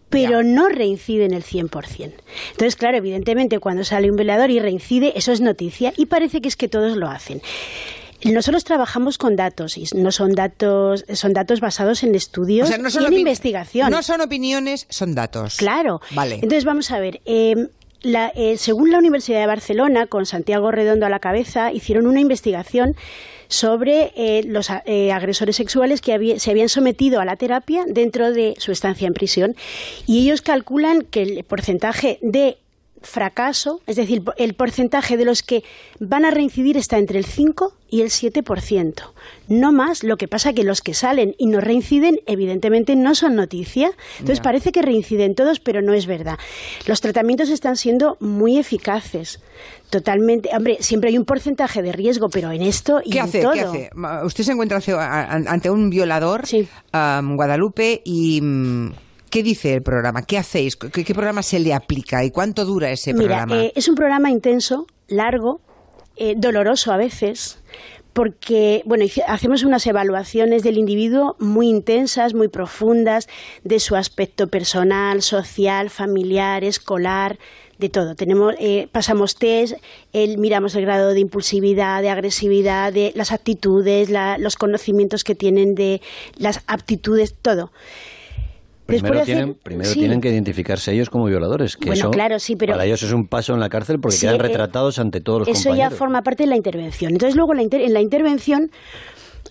pero 0.10 0.42
Ya. 0.42 0.48
no 0.48 0.70
reinciden 0.70 1.34
el 1.34 1.44
100%. 1.44 2.14
Entonces, 2.52 2.76
claro, 2.76 2.98
evidentemente 2.98 3.60
cuando 3.60 3.84
sale 3.84 4.10
un 4.10 4.16
violador 4.16 4.50
y 4.52 4.60
reincide, 4.60 5.14
eso 5.16 5.32
es 5.32 5.42
noticia 5.42 5.94
y 5.98 6.06
parece 6.08 6.42
que 6.42 6.48
es 6.48 6.56
que 6.56 6.68
todos 6.68 6.96
lo 6.98 7.08
hacen. 7.10 7.42
Nosotros 8.24 8.64
trabajamos 8.64 9.18
con 9.20 9.36
datos 9.36 9.78
y 9.78 9.84
no 9.96 10.12
son 10.12 10.34
datos, 10.34 11.06
son 11.14 11.34
datos 11.34 11.60
basados 11.60 12.02
en 12.04 12.16
estudios 12.16 12.66
O 12.68 12.68
sea, 12.72 12.78
no 12.80 12.90
y 12.90 13.06
en 13.06 13.14
investigación. 13.14 13.92
No 13.92 14.02
son 14.02 14.22
opiniones, 14.22 14.88
son 14.90 15.14
datos. 15.14 15.58
Claro. 15.58 16.02
Vale. 16.12 16.36
Entonces 16.36 16.66
vamos 16.66 16.90
a 16.92 17.00
ver. 17.00 17.22
eh, 17.26 17.68
la- 18.02 18.32
eh, 18.36 18.58
según 18.58 18.92
la 18.92 18.98
Universidad 19.00 19.40
de 19.42 19.48
Barcelona, 19.48 20.08
con 20.08 20.26
Santiago 20.26 20.72
Redondo 20.72 21.06
a 21.06 21.10
la 21.10 21.20
cabeza, 21.20 21.72
hicieron 21.72 22.08
una 22.08 22.20
investigación 22.20 22.96
sobre 23.48 24.12
eh, 24.16 24.44
los 24.46 24.70
eh, 24.86 25.12
agresores 25.12 25.56
sexuales 25.56 26.02
que 26.02 26.14
había- 26.14 26.40
se 26.40 26.52
habían 26.52 26.70
sometido 26.70 27.20
a 27.22 27.26
la 27.26 27.36
terapia 27.36 27.86
dentro 27.88 28.32
de 28.32 28.56
su 28.58 28.72
estancia 28.72 29.08
en 29.08 29.14
prisión. 29.14 29.56
Y 30.06 30.24
ellos 30.24 30.42
calculan 30.42 31.04
que 31.04 31.22
el 31.24 31.44
porcentaje 31.44 32.20
de 32.22 32.58
fracaso, 33.08 33.82
es 33.88 33.96
decir, 33.96 34.22
el 34.38 34.54
porcentaje 34.54 35.18
de 35.18 35.26
los 35.26 35.42
que 35.44 35.64
van 36.00 36.26
a 36.26 36.32
reincidir 36.32 36.78
está 36.78 36.98
entre 36.98 37.18
el 37.18 37.26
5 37.26 37.74
y 37.90 38.02
el 38.02 38.10
7%. 38.10 38.94
No 39.48 39.72
más, 39.72 40.04
lo 40.04 40.18
que 40.18 40.28
pasa 40.28 40.52
que 40.54 40.64
los 40.64 40.82
que 40.82 40.94
salen 40.94 41.34
y 41.38 41.48
no 41.48 41.62
reinciden, 41.62 42.20
evidentemente 42.26 42.96
no 42.98 43.16
son 43.16 43.36
noticia. 43.36 43.92
Entonces 44.20 44.42
parece 44.42 44.72
que 44.72 44.82
reinciden 44.82 45.36
todos, 45.36 45.60
pero 45.62 45.82
no 45.82 45.94
es 45.94 46.06
verdad. 46.06 46.38
Los 46.86 47.00
tratamientos 47.02 47.50
están 47.50 47.78
siendo 47.78 48.18
muy 48.20 48.58
eficaces. 48.58 49.40
Totalmente. 49.90 50.50
Hombre, 50.56 50.78
siempre 50.82 51.10
hay 51.10 51.18
un 51.18 51.24
porcentaje 51.24 51.82
de 51.82 51.94
riesgo, 51.94 52.28
pero 52.30 52.52
en 52.52 52.62
esto 52.62 53.00
y 53.06 53.12
¿Qué 53.12 53.20
en 53.20 53.24
hace? 53.24 53.42
todo. 53.42 53.54
¿Qué 53.54 53.62
hace? 53.62 53.90
Usted 54.26 54.44
se 54.44 54.52
encuentra 54.52 54.80
ante- 55.48 55.70
un 55.70 55.90
violador, 55.90 56.46
Sí. 56.46 56.68
Guadalupe, 56.92 58.02
y 58.04 58.42
mm, 58.42 58.92
¿qué 59.30 59.44
dice 59.44 59.74
el 59.74 59.82
programa? 59.82 60.22
¿Qué 60.24 60.38
hacéis? 60.38 60.76
¿Qué, 60.76 61.04
qué 61.04 61.14
programa 61.14 61.44
se 61.44 61.60
le 61.60 61.74
aplica? 61.74 62.24
¿Y 62.24 62.32
cuánto 62.32 62.66
dura 62.66 62.90
ese 62.92 63.14
Mira, 63.14 63.46
programa? 63.46 63.64
eh, 63.64 63.74
es 63.76 63.88
un 63.88 63.96
programa 63.96 64.30
intenso, 64.32 64.88
largo, 65.08 65.62
eh, 66.16 66.34
doloroso 66.38 66.92
a 66.92 66.98
veces, 66.98 67.60
porque 68.14 68.82
bueno, 68.86 69.06
hacemos 69.28 69.64
unas 69.64 69.86
evaluaciones 69.86 70.64
del 70.64 70.78
individuo 70.80 71.36
muy 71.40 71.68
intensas, 71.70 72.34
muy 72.34 72.48
profundas, 72.48 73.28
de 73.64 73.80
su 73.80 73.96
aspecto 73.96 74.48
personal, 74.48 75.22
social, 75.22 75.90
familiar, 75.92 76.64
escolar, 76.64 77.38
de 77.78 77.90
todo. 77.90 78.16
Tenemos, 78.16 78.56
eh, 78.58 78.88
pasamos 78.92 79.36
test, 79.36 79.76
el- 80.14 80.40
miramos 80.40 80.74
el 80.74 80.82
grado 80.82 81.14
de 81.14 81.20
impulsividad, 81.20 82.02
de 82.02 82.10
agresividad, 82.10 82.92
de 82.92 83.12
las 83.16 83.32
actitudes, 83.32 84.10
la- 84.10 84.40
los 84.40 84.56
conocimientos 84.56 85.24
que 85.24 85.36
tienen 85.36 85.76
de 85.76 86.02
las 86.38 86.64
aptitudes, 86.66 87.36
todo. 87.40 87.72
Primero, 88.88 89.16
hacer- 89.20 89.26
tienen, 89.36 89.54
primero 89.56 89.90
sí. 89.90 90.00
tienen 90.00 90.22
que 90.22 90.30
identificarse 90.30 90.94
ellos 90.94 91.10
como 91.10 91.26
violadores. 91.26 91.76
Que 91.78 91.88
Bueno, 91.88 92.00
eso, 92.00 92.12
claro, 92.12 92.40
sí, 92.40 92.56
pero- 92.56 92.74
Para 92.74 92.86
ellos 92.86 93.04
es 93.04 93.12
un 93.12 93.28
paso 93.28 93.54
en 93.54 93.60
la 93.60 93.70
cárcel 93.70 94.00
porque 94.00 94.16
Sí, 94.18 94.22
quedan 94.26 94.36
eh, 94.36 94.44
retratados 94.44 94.98
ante 95.00 95.22
todos 95.22 95.40
los 95.42 95.48
Eso 95.50 95.66
compañeros. 95.70 95.92
ya 95.92 95.98
forma 95.98 96.22
parte 96.24 96.44
de 96.44 96.48
la 96.50 96.56
intervención. 96.56 97.12
Entonces, 97.12 97.36
luego 97.36 97.54
la 97.54 97.62
inter- 97.62 97.82
en 97.82 97.94
la 97.94 98.02
intervención, 98.02 98.72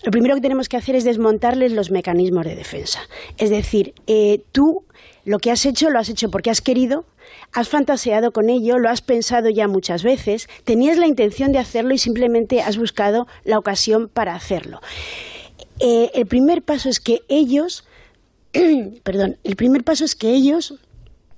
lo 0.03 0.11
primero 0.11 0.35
que 0.35 0.41
tenemos 0.41 0.67
que 0.69 0.77
hacer 0.77 0.95
es 0.95 1.03
desmontarles 1.03 1.71
los 1.71 1.91
mecanismos 1.91 2.45
de 2.45 2.55
defensa. 2.55 2.99
Es 3.37 3.49
decir, 3.49 3.93
eh, 4.07 4.41
tú 4.51 4.83
lo 5.25 5.39
que 5.39 5.51
has 5.51 5.65
hecho 5.65 5.89
lo 5.89 5.99
has 5.99 6.07
hecho 6.09 6.29
porque 6.29 6.49
has 6.49 6.61
querido, 6.61 7.05
has 7.51 7.67
fantaseado 7.67 8.31
con 8.31 8.49
ello, 8.49 8.77
lo 8.79 8.89
has 8.89 9.01
pensado 9.01 9.49
ya 9.49 9.67
muchas 9.67 10.01
veces, 10.03 10.47
tenías 10.63 10.97
la 10.97 11.05
intención 11.07 11.51
de 11.51 11.59
hacerlo 11.59 11.93
y 11.93 11.97
simplemente 11.97 12.61
has 12.61 12.77
buscado 12.77 13.27
la 13.43 13.57
ocasión 13.59 14.07
para 14.07 14.33
hacerlo. 14.35 14.79
eh, 15.79 16.09
el 16.15 16.25
primer 16.25 16.63
paso 16.63 16.89
es 16.89 16.99
que 16.99 17.21
ellos, 17.27 17.85
perdón, 19.03 19.37
el 19.43 19.55
primer 19.55 19.83
paso 19.83 20.05
es 20.05 20.15
que 20.15 20.31
ellos 20.31 20.75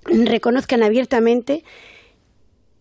reconozcan 0.06 0.84
abiertamente 0.84 1.63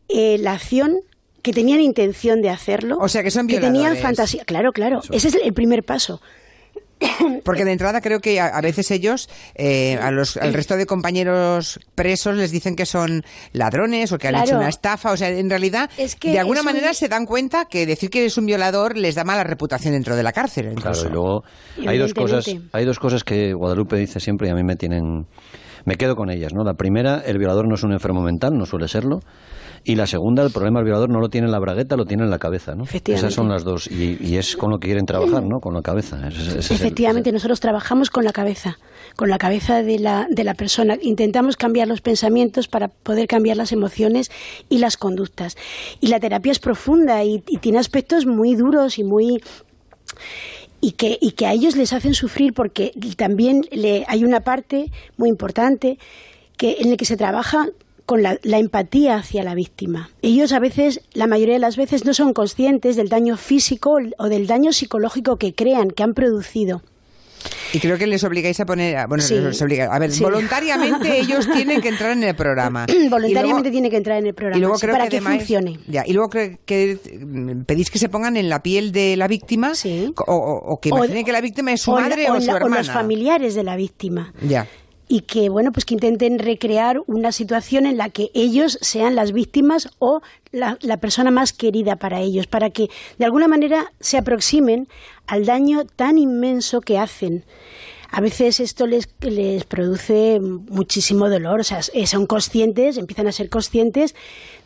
eh, 0.09 0.39
la 0.39 0.53
acción 0.53 1.01
que 1.43 1.53
tenían 1.53 1.81
intención 1.81 2.43
de 2.43 2.51
hacerlo. 2.51 2.99
O 3.01 3.09
sea, 3.09 3.23
que 3.23 3.31
son 3.31 3.47
Que 3.47 3.61
tenían 3.61 3.97
fantasía. 3.97 4.45
Claro, 4.45 4.73
claro. 4.73 5.01
Ese 5.11 5.29
es 5.29 5.35
el 5.35 5.55
primer 5.55 5.85
paso. 5.85 6.21
Porque 7.45 7.65
de 7.65 7.73
entrada 7.73 8.01
creo 8.01 8.21
que 8.21 8.41
a, 8.41 8.61
veces 8.61 8.91
ellos, 8.91 9.29
eh, 9.55 9.97
a 10.01 10.11
los, 10.11 10.37
al 10.37 10.53
resto 10.53 10.77
de 10.77 10.87
compañeros 10.87 11.81
presos, 11.95 12.37
les 12.37 12.51
dicen 12.51 12.77
que 12.77 12.87
son 12.87 13.23
ladrones 13.53 14.13
o 14.13 14.19
que 14.19 14.29
han 14.29 14.37
hecho 14.37 14.57
una 14.57 14.69
estafa. 14.69 15.13
O 15.13 15.17
sea, 15.17 15.29
en 15.29 15.49
realidad, 15.49 15.91
de 16.23 16.39
alguna 16.39 16.63
manera 16.63 16.95
se 16.95 17.09
dan 17.09 17.27
cuenta 17.27 17.67
que 17.67 17.87
decir 17.87 18.11
que 18.11 18.21
eres 18.21 18.37
un 18.39 18.47
violador 18.47 18.97
les 18.97 19.15
da 19.15 19.25
mala 19.25 19.45
reputación 19.45 19.95
dentro 19.95 20.17
de 20.17 20.23
la 20.23 20.33
cárcel. 20.33 20.75
Claro, 20.75 20.99
y 21.01 21.13
luego 21.13 21.45
hay 21.87 21.99
dos, 21.99 22.15
cosas, 22.15 22.47
hay 22.73 22.85
dos 22.85 22.99
cosas 22.99 23.25
que 23.25 23.53
Guadalupe 23.53 23.97
dice 23.97 24.21
siempre 24.21 24.49
y 24.49 24.51
a 24.51 24.55
mí 24.55 24.63
me 24.65 24.77
tienen... 24.77 25.27
Me 25.85 25.95
quedo 25.95 26.17
con 26.17 26.29
ellas, 26.29 26.53
¿no? 26.53 26.65
La 26.65 26.75
primera, 26.75 27.23
el 27.25 27.39
violador 27.39 27.67
no 27.67 27.77
es 27.77 27.83
un 27.83 27.93
enfermo 27.93 28.21
mental, 28.21 28.53
no 28.59 28.67
suele 28.67 28.89
serlo. 28.89 29.21
Y 29.85 29.95
la 29.95 30.07
segunda, 30.07 30.43
el 30.45 30.51
problema 30.51 30.81
del 30.81 30.87
violador 30.87 31.11
no 31.11 31.21
lo 31.21 31.29
tiene 31.29 31.47
en 31.47 31.53
la 31.53 31.59
bragueta, 31.59 31.97
lo 31.97 32.05
tiene 32.05 32.25
en 32.25 32.31
la 32.31 32.39
cabeza, 32.39 32.75
¿no? 32.75 32.85
Esas 32.85 33.33
son 33.33 33.49
las 33.49 33.65
dos. 33.65 33.91
Y, 33.91 34.37
es 34.37 34.57
con 34.57 34.71
lo 34.71 34.79
que 34.79 34.89
quieren 34.89 35.07
trabajar, 35.07 35.43
¿no? 35.45 35.61
Con 35.61 35.75
la 35.75 35.83
cabeza. 35.83 36.21
Efectivamente, 36.29 37.33
nosotros 37.33 37.61
trabajamos 37.61 38.11
con 38.11 38.25
la 38.25 38.33
cabeza, 38.33 38.79
con 39.17 39.29
la 39.29 39.39
cabeza 39.39 39.83
de 39.83 39.99
la, 39.99 40.27
de 40.31 40.45
la 40.45 40.55
persona. 40.55 40.97
Intentamos 41.01 41.57
cambiar 41.57 41.89
los 41.89 42.01
pensamientos 42.01 42.69
para 42.69 42.89
poder 42.89 43.27
cambiar 43.27 43.57
las 43.57 43.73
emociones 43.73 44.31
y 44.69 44.79
las 44.79 44.97
conductas. 44.97 45.57
Y 46.01 46.09
la 46.09 46.21
terapia 46.21 46.53
es 46.53 46.59
profunda 46.59 47.25
y, 47.25 47.41
tiene 47.61 47.79
aspectos 47.79 48.27
muy 48.27 48.55
duros 48.55 48.99
y 48.99 49.05
muy 49.05 49.43
y 50.81 50.93
que, 50.93 51.19
y 51.21 51.33
que 51.33 51.47
a 51.47 51.53
ellos 51.53 51.77
les 51.77 51.93
hacen 51.93 52.15
sufrir 52.15 52.53
porque 52.53 52.93
también 53.17 53.63
le, 53.73 54.05
hay 54.07 54.25
una 54.25 54.41
parte 54.41 54.93
muy 55.17 55.29
importante 55.29 55.99
que, 56.57 56.77
en 56.81 56.91
la 56.91 56.97
que 56.97 57.05
se 57.05 57.17
trabaja 57.17 57.69
con 58.09 58.23
la, 58.23 58.39
empatía 58.43 59.17
hacia 59.17 59.45
la 59.45 59.55
víctima. 59.55 60.09
Ellos 60.23 60.53
a 60.53 60.59
veces, 60.61 61.03
la 61.13 61.27
mayoría 61.27 61.53
de 61.53 61.61
las 61.61 61.77
veces, 61.77 62.07
no 62.07 62.15
son 62.15 62.33
conscientes 62.33 62.97
del 62.97 63.11
daño 63.11 63.37
físico 63.37 63.99
o 64.17 64.29
del 64.31 64.47
daño 64.47 64.73
psicológico 64.73 65.37
que 65.37 65.55
crean, 65.55 65.91
que 65.91 66.05
han 66.05 66.15
producido. 66.15 66.81
Y 67.75 67.81
creo 67.81 67.99
que 67.99 68.07
les 68.07 68.25
obligáis 68.25 68.59
a 68.61 68.65
poner, 68.65 69.07
bueno, 69.09 69.23
les 69.29 69.61
obligáis, 69.61 69.91
a 69.91 69.99
ver, 69.99 70.11
voluntariamente 70.23 71.19
ellos 71.21 71.47
tienen 71.53 71.83
que 71.83 71.89
entrar 71.91 72.13
en 72.13 72.25
el 72.25 72.35
programa. 72.35 72.87
voluntariamente 73.11 73.71
tienen 73.71 73.91
que 73.91 73.99
entrar 73.99 74.21
en 74.21 74.29
el 74.29 74.35
programa 74.35 74.79
para 74.79 75.09
que, 75.09 75.21
funcione. 75.21 75.79
Ya, 75.87 76.03
y 76.07 76.15
luego 76.15 76.31
que, 76.31 76.59
pedís 77.67 77.91
que 77.91 77.99
se 77.99 78.09
pongan 78.09 78.39
en 78.39 78.49
la 78.49 78.63
piel 78.63 78.91
de 78.91 79.19
la 79.19 79.29
víctima 79.29 79.73
o, 80.27 80.81
que 80.81 80.89
imaginen 80.89 81.27
que 81.27 81.33
la 81.33 81.43
víctima 81.43 81.75
es 81.75 81.83
su 81.83 81.93
madre 81.93 82.31
o, 82.31 82.41
su 82.41 82.51
hermana. 82.53 82.77
O 82.77 82.79
los 82.79 82.91
familiares 82.91 83.55
de 83.55 83.65
la 83.65 83.77
víctima. 83.77 84.33
Ya 84.41 84.67
y 85.09 85.23
que 85.23 85.49
bueno 85.49 85.73
pues 85.73 85.85
que 85.85 85.95
intenten 85.95 86.39
recrear 86.39 87.01
una 87.07 87.33
situación 87.33 87.87
en 87.87 87.97
la 87.97 88.11
que 88.11 88.31
ellos 88.35 88.79
sean 88.83 89.15
las 89.15 89.33
víctimas 89.33 89.89
o 89.99 90.21
la, 90.53 90.77
persona 90.99 91.31
más 91.31 91.53
querida 91.53 91.97
para 91.97 92.21
ellos 92.21 92.47
para 92.47 92.71
que 92.71 92.89
de 93.19 93.25
alguna 93.25 93.49
manera 93.49 93.93
se 94.01 94.19
aproximen 94.19 94.89
al 95.27 95.47
daño 95.47 95.85
tan 95.85 96.19
inmenso 96.19 96.81
que 96.81 96.99
hacen 96.99 97.45
a 98.11 98.21
veces 98.21 98.61
esto 98.61 98.87
les, 98.87 99.09
les 99.21 99.65
produce 99.65 100.41
muchísimo 100.41 101.29
dolor, 101.29 101.61
o 101.61 101.65
sea, 101.65 101.81
son 101.83 102.27
conscientes, 102.27 102.97
empiezan 102.97 103.27
a 103.27 103.33
ser 103.33 103.51
conscientes 103.51 104.15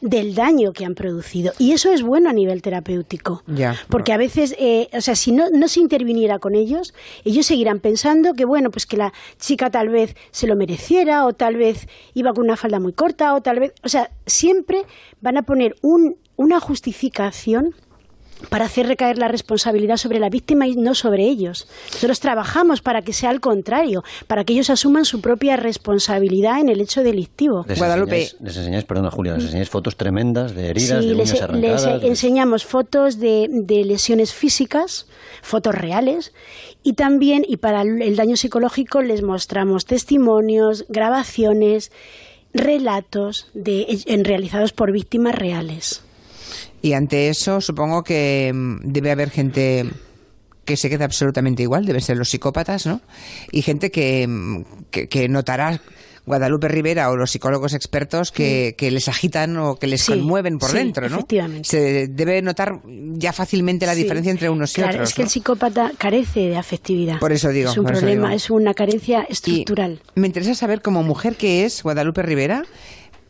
del 0.00 0.34
daño 0.34 0.72
que 0.72 0.84
han 0.84 0.94
producido. 0.94 1.52
Y 1.58 1.72
eso 1.72 1.92
es 1.92 2.02
bueno 2.02 2.30
a 2.30 2.32
nivel 2.32 2.62
terapéutico. 2.62 3.42
porque 3.88 4.12
a 4.12 4.16
veces, 4.16 4.54
eh, 4.58 4.88
o 4.92 5.00
sea, 5.00 5.16
si 5.16 5.32
no, 5.32 5.50
no 5.50 5.68
se 5.68 5.80
interviniera 5.80 6.38
con 6.38 6.54
ellos, 6.54 6.94
ellos 7.24 7.46
seguirán 7.46 7.80
pensando 7.80 8.34
que, 8.34 8.44
bueno, 8.44 8.70
pues 8.70 8.86
que 8.86 8.96
la 8.96 9.12
chica 9.38 9.70
tal 9.70 9.88
vez 9.88 10.14
se 10.30 10.46
lo 10.46 10.56
mereciera, 10.56 11.26
o 11.26 11.32
tal 11.32 11.56
vez 11.56 11.88
iba 12.14 12.32
con 12.32 12.44
una 12.44 12.56
falda 12.56 12.78
muy 12.78 12.92
corta, 12.92 13.34
o 13.34 13.42
tal 13.42 13.60
vez, 13.60 13.72
o 13.82 13.88
sea, 13.88 14.10
siempre 14.26 14.84
van 15.20 15.36
a 15.36 15.42
poner 15.42 15.74
un, 15.82 16.16
una 16.36 16.60
justificación 16.60 17.74
para 18.48 18.66
hacer 18.66 18.86
recaer 18.86 19.18
la 19.18 19.28
responsabilidad 19.28 19.96
sobre 19.96 20.18
la 20.18 20.28
víctima 20.28 20.66
y 20.66 20.76
no 20.76 20.94
sobre 20.94 21.24
ellos. 21.24 21.68
Nosotros 21.92 22.20
trabajamos 22.20 22.80
para 22.82 23.02
que 23.02 23.12
sea 23.12 23.30
al 23.30 23.40
contrario, 23.40 24.02
para 24.26 24.44
que 24.44 24.52
ellos 24.52 24.70
asuman 24.70 25.04
su 25.04 25.20
propia 25.20 25.56
responsabilidad 25.56 26.60
en 26.60 26.68
el 26.68 26.80
hecho 26.80 27.02
delictivo. 27.02 27.64
Les 27.68 27.78
Guadalupe. 27.78 28.28
les 28.40 28.56
enseñáis, 28.56 28.84
perdona 28.84 29.10
Julia, 29.10 29.34
les 29.34 29.44
enseñáis 29.44 29.70
fotos 29.70 29.96
tremendas 29.96 30.54
de 30.54 30.68
heridas, 30.68 31.04
de 31.04 31.14
les, 31.14 31.42
arrancadas, 31.42 32.02
les 32.02 32.10
enseñamos 32.10 32.64
fotos 32.64 33.18
de, 33.18 33.48
de 33.50 33.84
lesiones 33.84 34.32
físicas, 34.32 35.06
fotos 35.42 35.74
reales, 35.74 36.32
y 36.82 36.94
también, 36.94 37.44
y 37.46 37.58
para 37.58 37.82
el 37.82 38.16
daño 38.16 38.36
psicológico, 38.36 39.02
les 39.02 39.22
mostramos 39.22 39.86
testimonios, 39.86 40.84
grabaciones, 40.88 41.92
relatos 42.52 43.48
de, 43.54 44.02
en, 44.06 44.24
realizados 44.24 44.72
por 44.72 44.92
víctimas 44.92 45.34
reales. 45.34 46.02
Y 46.82 46.94
ante 46.94 47.28
eso 47.28 47.60
supongo 47.60 48.02
que 48.02 48.50
mm, 48.52 48.80
debe 48.82 49.12
haber 49.12 49.30
gente 49.30 49.88
que 50.64 50.76
se 50.76 50.90
queda 50.90 51.04
absolutamente 51.04 51.62
igual, 51.62 51.86
deben 51.86 52.02
ser 52.02 52.16
los 52.16 52.28
psicópatas, 52.28 52.86
¿no? 52.86 53.00
Y 53.50 53.62
gente 53.62 53.90
que, 53.90 54.26
mm, 54.26 54.62
que, 54.90 55.28
notará 55.28 55.80
Guadalupe 56.24 56.68
Rivera 56.68 57.10
o 57.10 57.16
los 57.16 57.32
psicólogos 57.32 57.74
expertos 57.74 58.30
que, 58.30 58.74
que 58.76 58.90
les 58.90 59.08
agitan 59.08 59.56
o 59.56 59.76
que 59.76 59.88
les 59.88 60.04
conmueven 60.04 60.58
por 60.58 60.72
dentro, 60.72 61.08
¿no? 61.08 61.16
Efectivamente. 61.16 61.68
Se 61.68 62.08
debe 62.08 62.42
notar 62.42 62.80
ya 62.84 63.32
fácilmente 63.32 63.86
la 63.86 63.94
diferencia 63.94 64.30
entre 64.30 64.48
unos 64.48 64.76
y 64.78 64.82
otros. 64.82 65.08
Es 65.08 65.14
que 65.14 65.22
el 65.22 65.28
psicópata 65.28 65.92
carece 65.98 66.40
de 66.40 66.56
afectividad. 66.56 67.18
Por 67.18 67.32
eso 67.32 67.48
digo. 67.50 67.70
Es 67.70 67.78
un 67.78 67.86
problema, 67.86 68.34
es 68.34 68.50
una 68.50 68.74
carencia 68.74 69.22
estructural. 69.28 70.00
me 70.14 70.28
interesa 70.28 70.54
saber, 70.54 70.80
como 70.80 71.02
mujer 71.02 71.36
que 71.36 71.64
es 71.64 71.82
Guadalupe 71.82 72.22
Rivera, 72.22 72.64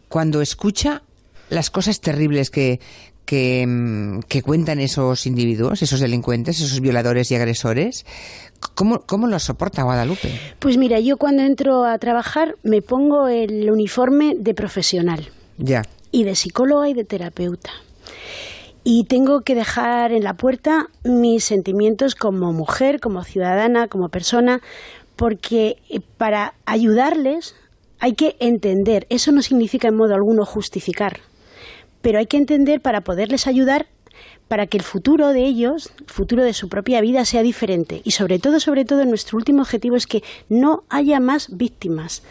cuando 0.08 0.42
escucha 0.42 1.02
las 1.48 1.70
cosas 1.70 2.00
terribles 2.00 2.50
que, 2.50 2.80
Mm, 3.30 4.20
que, 4.28 4.42
cuentan 4.42 4.78
esos 4.78 5.26
individuos, 5.26 5.80
esos 5.80 6.00
delincuentes, 6.00 6.60
esos 6.60 6.80
violadores 6.80 7.30
y 7.30 7.34
agresores, 7.34 8.04
¿cómo, 8.74 9.00
cómo 9.06 9.26
lo 9.26 9.38
soporta 9.38 9.82
Guadalupe? 9.82 10.38
Pues 10.58 10.76
mira, 10.76 11.00
yo 11.00 11.16
cuando 11.16 11.42
entro 11.42 11.84
a 11.84 11.96
trabajar 11.98 12.56
me 12.62 12.82
pongo 12.82 13.28
el 13.28 13.70
uniforme 13.70 14.34
de 14.38 14.54
profesional. 14.54 15.30
Ya. 15.56 15.82
Y 16.10 16.24
de 16.24 16.34
psicóloga 16.34 16.88
y 16.90 16.94
de 16.94 17.04
terapeuta. 17.04 17.70
Y 18.84 19.04
tengo 19.04 19.42
que 19.42 19.54
dejar 19.54 20.12
en 20.12 20.24
la 20.24 20.34
puerta 20.34 20.88
mis 21.04 21.44
sentimientos 21.44 22.14
como 22.14 22.52
mujer, 22.52 23.00
como 23.00 23.24
ciudadana, 23.24 23.88
como 23.88 24.10
persona, 24.10 24.60
porque 25.16 25.78
eh, 25.88 26.00
para 26.18 26.54
ayudarles 26.66 27.54
hay 27.98 28.12
que 28.14 28.36
entender. 28.40 29.06
Eso 29.08 29.32
no 29.32 29.40
significa 29.40 29.88
en 29.88 29.96
modo 29.96 30.14
alguno 30.14 30.44
justificar 30.44 31.20
pero 32.02 32.18
hay 32.18 32.26
que 32.26 32.36
entender 32.36 32.80
para 32.80 33.00
poderles 33.00 33.46
ayudar 33.46 33.86
para 34.48 34.66
que 34.66 34.76
el 34.76 34.82
futuro 34.82 35.28
de 35.28 35.46
ellos, 35.46 35.92
el 35.98 36.12
futuro 36.12 36.44
de 36.44 36.52
su 36.52 36.68
propia 36.68 37.00
vida 37.00 37.24
sea 37.24 37.42
diferente 37.42 38.02
y 38.04 38.10
sobre 38.10 38.38
todo, 38.38 38.60
sobre 38.60 38.84
todo, 38.84 39.04
nuestro 39.06 39.38
último 39.38 39.62
objetivo 39.62 39.96
es 39.96 40.06
que 40.06 40.22
no 40.50 40.84
haya 40.90 41.20
más 41.20 41.56
víctimas. 41.56 42.22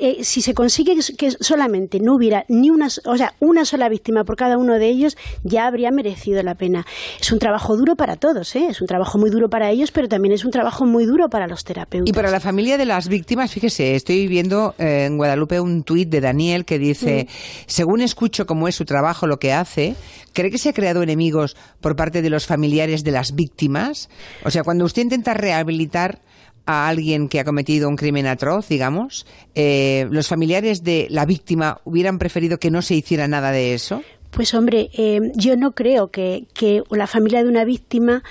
Eh, 0.00 0.24
si 0.24 0.42
se 0.42 0.54
consigue 0.54 0.96
que 1.16 1.30
solamente 1.30 1.98
no 2.00 2.14
hubiera 2.14 2.44
ni 2.48 2.70
una, 2.70 2.88
o 3.04 3.16
sea, 3.16 3.34
una 3.40 3.64
sola 3.64 3.88
víctima 3.88 4.24
por 4.24 4.36
cada 4.36 4.58
uno 4.58 4.78
de 4.78 4.88
ellos, 4.88 5.16
ya 5.44 5.66
habría 5.66 5.90
merecido 5.90 6.42
la 6.42 6.54
pena. 6.54 6.84
Es 7.20 7.32
un 7.32 7.38
trabajo 7.38 7.76
duro 7.76 7.96
para 7.96 8.16
todos, 8.16 8.54
¿eh? 8.56 8.66
es 8.70 8.80
un 8.80 8.86
trabajo 8.86 9.18
muy 9.18 9.30
duro 9.30 9.48
para 9.48 9.70
ellos, 9.70 9.90
pero 9.90 10.08
también 10.08 10.34
es 10.34 10.44
un 10.44 10.50
trabajo 10.50 10.84
muy 10.84 11.06
duro 11.06 11.28
para 11.28 11.46
los 11.46 11.64
terapeutas. 11.64 12.08
Y 12.08 12.12
para 12.12 12.30
la 12.30 12.40
familia 12.40 12.76
de 12.76 12.84
las 12.84 13.08
víctimas, 13.08 13.50
fíjese, 13.50 13.94
estoy 13.94 14.26
viendo 14.26 14.74
eh, 14.78 15.06
en 15.06 15.16
Guadalupe 15.16 15.60
un 15.60 15.82
tuit 15.84 16.08
de 16.08 16.20
Daniel 16.20 16.64
que 16.64 16.78
dice, 16.78 17.26
mm. 17.28 17.32
según 17.66 18.02
escucho 18.02 18.46
cómo 18.46 18.68
es 18.68 18.74
su 18.74 18.84
trabajo, 18.84 19.26
lo 19.26 19.38
que 19.38 19.52
hace, 19.52 19.94
¿cree 20.32 20.50
que 20.50 20.58
se 20.58 20.68
ha 20.68 20.72
creado 20.72 21.02
enemigos 21.02 21.56
por 21.80 21.96
parte 21.96 22.22
de 22.22 22.30
los 22.30 22.46
familiares 22.46 23.04
de 23.04 23.10
las 23.12 23.34
víctimas? 23.34 24.10
O 24.44 24.50
sea, 24.50 24.62
cuando 24.64 24.84
usted 24.84 25.02
intenta 25.02 25.34
rehabilitar 25.34 26.20
a 26.66 26.88
alguien 26.88 27.28
que 27.28 27.40
ha 27.40 27.44
cometido 27.44 27.88
un 27.88 27.96
crimen 27.96 28.26
atroz, 28.26 28.68
digamos, 28.68 29.26
eh, 29.54 30.06
¿los 30.10 30.28
familiares 30.28 30.84
de 30.84 31.06
la 31.10 31.26
víctima 31.26 31.80
hubieran 31.84 32.18
preferido 32.18 32.58
que 32.58 32.70
no 32.70 32.82
se 32.82 32.94
hiciera 32.94 33.26
nada 33.28 33.50
de 33.50 33.74
eso? 33.74 34.02
Pues 34.30 34.54
hombre, 34.54 34.90
eh, 34.94 35.32
yo 35.34 35.56
no 35.56 35.72
creo 35.72 36.10
que, 36.10 36.46
la 36.90 37.06
familia 37.06 37.42
de 37.42 37.48
una 37.48 37.64
víctima 37.64 38.22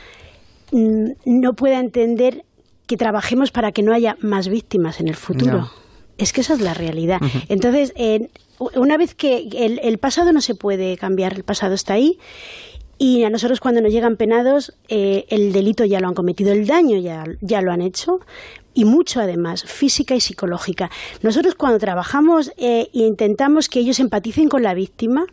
mm, 0.71 1.11
no 1.25 1.53
pueda 1.53 1.79
entender 1.79 2.45
que 2.87 2.97
trabajemos 2.97 3.51
para 3.51 3.71
que 3.71 3.83
no 3.83 3.93
haya 3.93 4.17
más 4.21 4.47
víctimas 4.47 4.99
en 4.99 5.07
el 5.07 5.15
futuro. 5.15 5.69
Es 6.17 6.33
que 6.33 6.41
esa 6.41 6.53
es 6.53 6.61
la 6.61 6.73
realidad. 6.73 7.19
Entonces, 7.47 7.93
una 8.75 8.97
vez 8.97 9.15
que 9.15 9.47
el 9.81 9.97
pasado 9.97 10.33
no 10.33 10.41
se 10.41 10.55
puede 10.55 10.97
cambiar, 10.97 11.33
el 11.33 11.43
pasado 11.43 11.73
está 11.73 11.93
ahí 11.93 12.19
y 13.03 13.23
a 13.23 13.31
nosotros 13.31 13.59
cuando 13.59 13.81
nos 13.81 13.91
llegan 13.91 14.15
penados, 14.15 14.75
eh, 14.87 15.25
el 15.29 15.53
delito 15.53 15.83
ya 15.85 15.99
lo 15.99 16.07
han 16.07 16.13
cometido, 16.13 16.51
el 16.51 16.67
daño 16.67 16.99
ya, 16.99 17.23
ya 17.41 17.63
lo 17.63 17.71
han 17.71 17.81
hecho, 17.81 18.19
y 18.75 18.85
mucho 18.85 19.19
además, 19.19 19.63
física 19.63 20.13
y 20.13 20.21
psicológica. 20.21 20.91
Nosotros 21.23 21.55
cuando 21.55 21.79
trabajamos 21.79 22.51
e 22.57 22.91
intentamos 22.93 23.69
que 23.69 23.79
ellos 23.79 23.99
empaticen 23.99 24.49
con 24.49 24.61
la 24.61 24.75
víctima, 24.75 25.25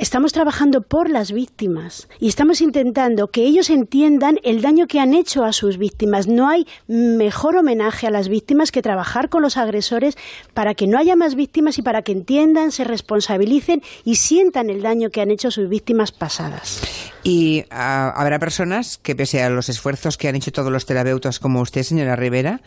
estamos 0.00 0.32
trabajando 0.32 0.80
por 0.80 1.10
las 1.10 1.30
víctimas 1.30 2.08
y 2.18 2.28
estamos 2.28 2.62
intentando 2.62 3.28
que 3.28 3.42
ellos 3.42 3.68
entiendan 3.68 4.38
el 4.42 4.62
daño 4.62 4.86
que 4.86 4.98
han 4.98 5.12
hecho 5.12 5.44
a 5.44 5.52
sus 5.52 5.76
víctimas. 5.76 6.26
No 6.26 6.48
hay 6.48 6.66
mejor 6.88 7.56
homenaje 7.56 8.06
a 8.06 8.10
las 8.10 8.28
víctimas 8.28 8.72
que 8.72 8.80
trabajar 8.80 9.28
con 9.28 9.42
los 9.42 9.58
agresores 9.58 10.16
para 10.54 10.74
que 10.74 10.86
no 10.86 10.98
haya 10.98 11.16
más 11.16 11.34
víctimas 11.34 11.78
y 11.78 11.82
para 11.82 12.00
que 12.00 12.12
entiendan, 12.12 12.72
se 12.72 12.84
responsabilicen 12.84 13.82
y 14.04 14.16
sientan 14.16 14.70
el 14.70 14.80
daño 14.80 15.10
que 15.10 15.20
han 15.20 15.30
hecho 15.30 15.48
a 15.48 15.50
sus 15.50 15.68
víctimas 15.68 16.12
pasadas. 16.12 16.80
Y 17.22 17.64
ah, 17.70 18.12
habrá 18.16 18.38
personas 18.38 18.96
que, 18.96 19.14
pese 19.14 19.42
a 19.42 19.50
los 19.50 19.68
esfuerzos 19.68 20.16
que 20.16 20.28
han 20.28 20.36
hecho 20.36 20.50
todos 20.50 20.72
los 20.72 20.86
terapeutas 20.86 21.38
como 21.38 21.60
usted, 21.60 21.82
señora 21.82 22.16
Rivera, 22.16 22.62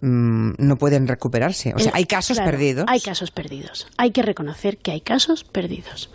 mm, 0.00 0.52
no 0.58 0.76
pueden 0.76 1.08
recuperarse. 1.08 1.74
O 1.74 1.80
sea, 1.80 1.90
hay 1.92 2.04
casos 2.04 2.38
perdidos. 2.38 2.84
Hay 2.86 3.00
casos 3.00 3.32
perdidos. 3.32 3.88
Hay 3.96 4.12
que 4.12 4.22
reconocer 4.22 4.78
que 4.78 4.92
hay 4.92 5.00
casos 5.00 5.42
perdidos. 5.42 6.10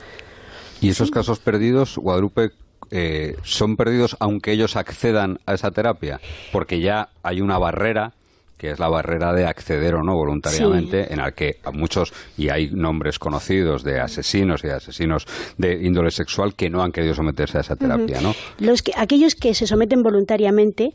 Y 0.84 0.90
esos 0.90 1.12
casos 1.12 1.40
perdidos, 1.40 1.98
Guadalupe, 1.98 2.52
eh, 2.92 3.38
son 3.44 3.78
perdidos 3.78 4.18
aunque 4.20 4.52
ellos 4.52 4.76
accedan 4.76 5.40
a 5.46 5.54
esa 5.54 5.72
terapia, 5.72 6.20
porque 6.52 6.82
ya 6.82 7.10
hay 7.24 7.40
una 7.40 7.58
barrera 7.58 8.14
que 8.58 8.72
es 8.72 8.80
la 8.80 8.88
barrera 8.88 9.34
de 9.34 9.46
acceder 9.46 9.96
o 9.96 10.04
no 10.04 10.16
voluntariamente, 10.16 11.12
en 11.12 11.20
la 11.20 11.32
que 11.32 11.58
muchos, 11.74 12.14
y 12.38 12.50
hay 12.50 12.70
nombres 12.70 13.20
conocidos 13.20 13.84
de 13.84 14.00
asesinos 14.00 14.64
y 14.64 14.70
asesinos 14.70 15.26
de 15.58 15.84
índole 15.84 16.12
sexual 16.12 16.54
que 16.56 16.70
no 16.70 16.82
han 16.82 16.92
querido 16.92 17.14
someterse 17.14 17.58
a 17.58 17.62
esa 17.62 17.76
terapia, 17.76 18.22
¿no? 18.22 18.34
Los 18.60 18.82
que, 18.82 18.94
aquellos 18.96 19.36
que 19.36 19.54
se 19.54 19.68
someten 19.68 20.02
voluntariamente, 20.02 20.94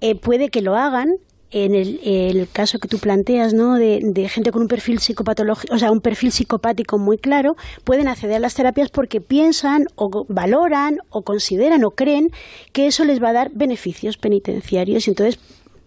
eh, 0.00 0.14
puede 0.14 0.48
que 0.48 0.60
lo 0.60 0.76
hagan 0.76 1.08
en 1.50 1.74
el, 1.74 2.48
caso 2.52 2.78
que 2.78 2.88
tú 2.88 2.98
planteas, 2.98 3.54
¿no? 3.54 3.76
De, 3.76 4.28
gente 4.28 4.52
con 4.52 4.62
un 4.62 4.68
perfil 4.68 4.98
psicopatológico, 4.98 5.74
o 5.74 5.78
sea, 5.78 5.90
un 5.90 6.00
perfil 6.00 6.32
psicopático 6.32 6.98
muy 6.98 7.18
claro, 7.18 7.56
pueden 7.84 8.08
acceder 8.08 8.36
a 8.36 8.40
las 8.40 8.54
terapias 8.54 8.90
porque 8.90 9.20
piensan 9.20 9.86
o 9.96 10.26
valoran 10.28 10.98
o 11.08 11.22
consideran 11.22 11.84
o 11.84 11.90
creen 11.90 12.30
que 12.72 12.86
eso 12.86 13.04
les 13.04 13.22
va 13.22 13.30
a 13.30 13.32
dar 13.32 13.50
beneficios 13.52 14.16
penitenciarios 14.16 15.06
y 15.06 15.10
entonces 15.10 15.40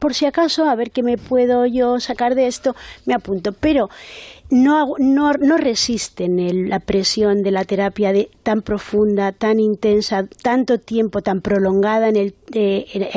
por 0.04 0.14
si 0.14 0.26
acaso, 0.26 0.66
a 0.66 0.76
ver 0.76 0.92
qué 0.92 1.02
me 1.02 1.18
puedo 1.18 1.66
yo 1.66 1.98
sacar 2.02 2.36
de 2.36 2.48
esto, 2.48 2.76
me 3.06 3.14
apunto. 3.14 3.54
Pero 3.54 3.90
no, 4.50 4.96
no, 5.00 5.32
no 5.32 5.56
resisten 5.56 6.68
la 6.68 6.80
presión 6.80 7.42
de 7.42 7.52
la 7.52 7.64
terapia 7.64 8.12
de, 8.12 8.30
tan 8.44 8.64
profunda, 8.64 9.32
tan 9.32 9.62
intensa, 9.62 10.28
tanto 10.42 10.78
tiempo, 10.78 11.22
tan 11.22 11.40
prolongada 11.40 12.10
en 12.10 12.18
el, 12.18 12.36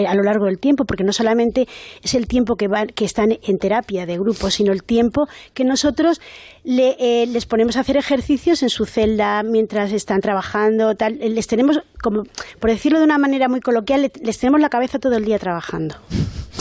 a 0.06 0.14
lo 0.14 0.22
largo 0.22 0.44
del 0.44 0.60
tiempo, 0.60 0.84
porque 0.84 1.02
no 1.02 1.12
solamente 1.12 1.66
es 2.04 2.14
el 2.14 2.28
tiempo 2.28 2.54
que, 2.54 2.68
que 2.94 3.04
están 3.04 3.36
en 3.42 3.58
terapia 3.58 4.06
de 4.06 4.16
grupo, 4.16 4.48
sino 4.50 4.72
el 4.72 4.84
tiempo 4.84 5.26
que 5.54 5.64
nosotros 5.64 6.20
eh, 6.66 7.26
les 7.26 7.46
ponemos 7.46 7.76
a 7.76 7.80
hacer 7.80 7.96
ejercicios 7.96 8.62
en 8.62 8.70
su 8.70 8.86
celda 8.86 9.42
mientras 9.42 9.92
están 9.92 10.20
trabajando, 10.20 10.94
tal, 10.94 11.18
les 11.18 11.46
tenemos, 11.46 11.80
como 12.02 12.24
por 12.60 12.70
decirlo 12.70 12.98
de 12.98 13.04
una 13.04 13.18
manera 13.18 13.48
muy 13.48 13.60
coloquial, 13.60 14.10
les 14.20 14.38
tenemos 14.38 14.60
la 14.60 14.68
cabeza 14.68 14.98
todo 14.98 15.16
el 15.16 15.24
día 15.24 15.38
trabajando 15.38 15.96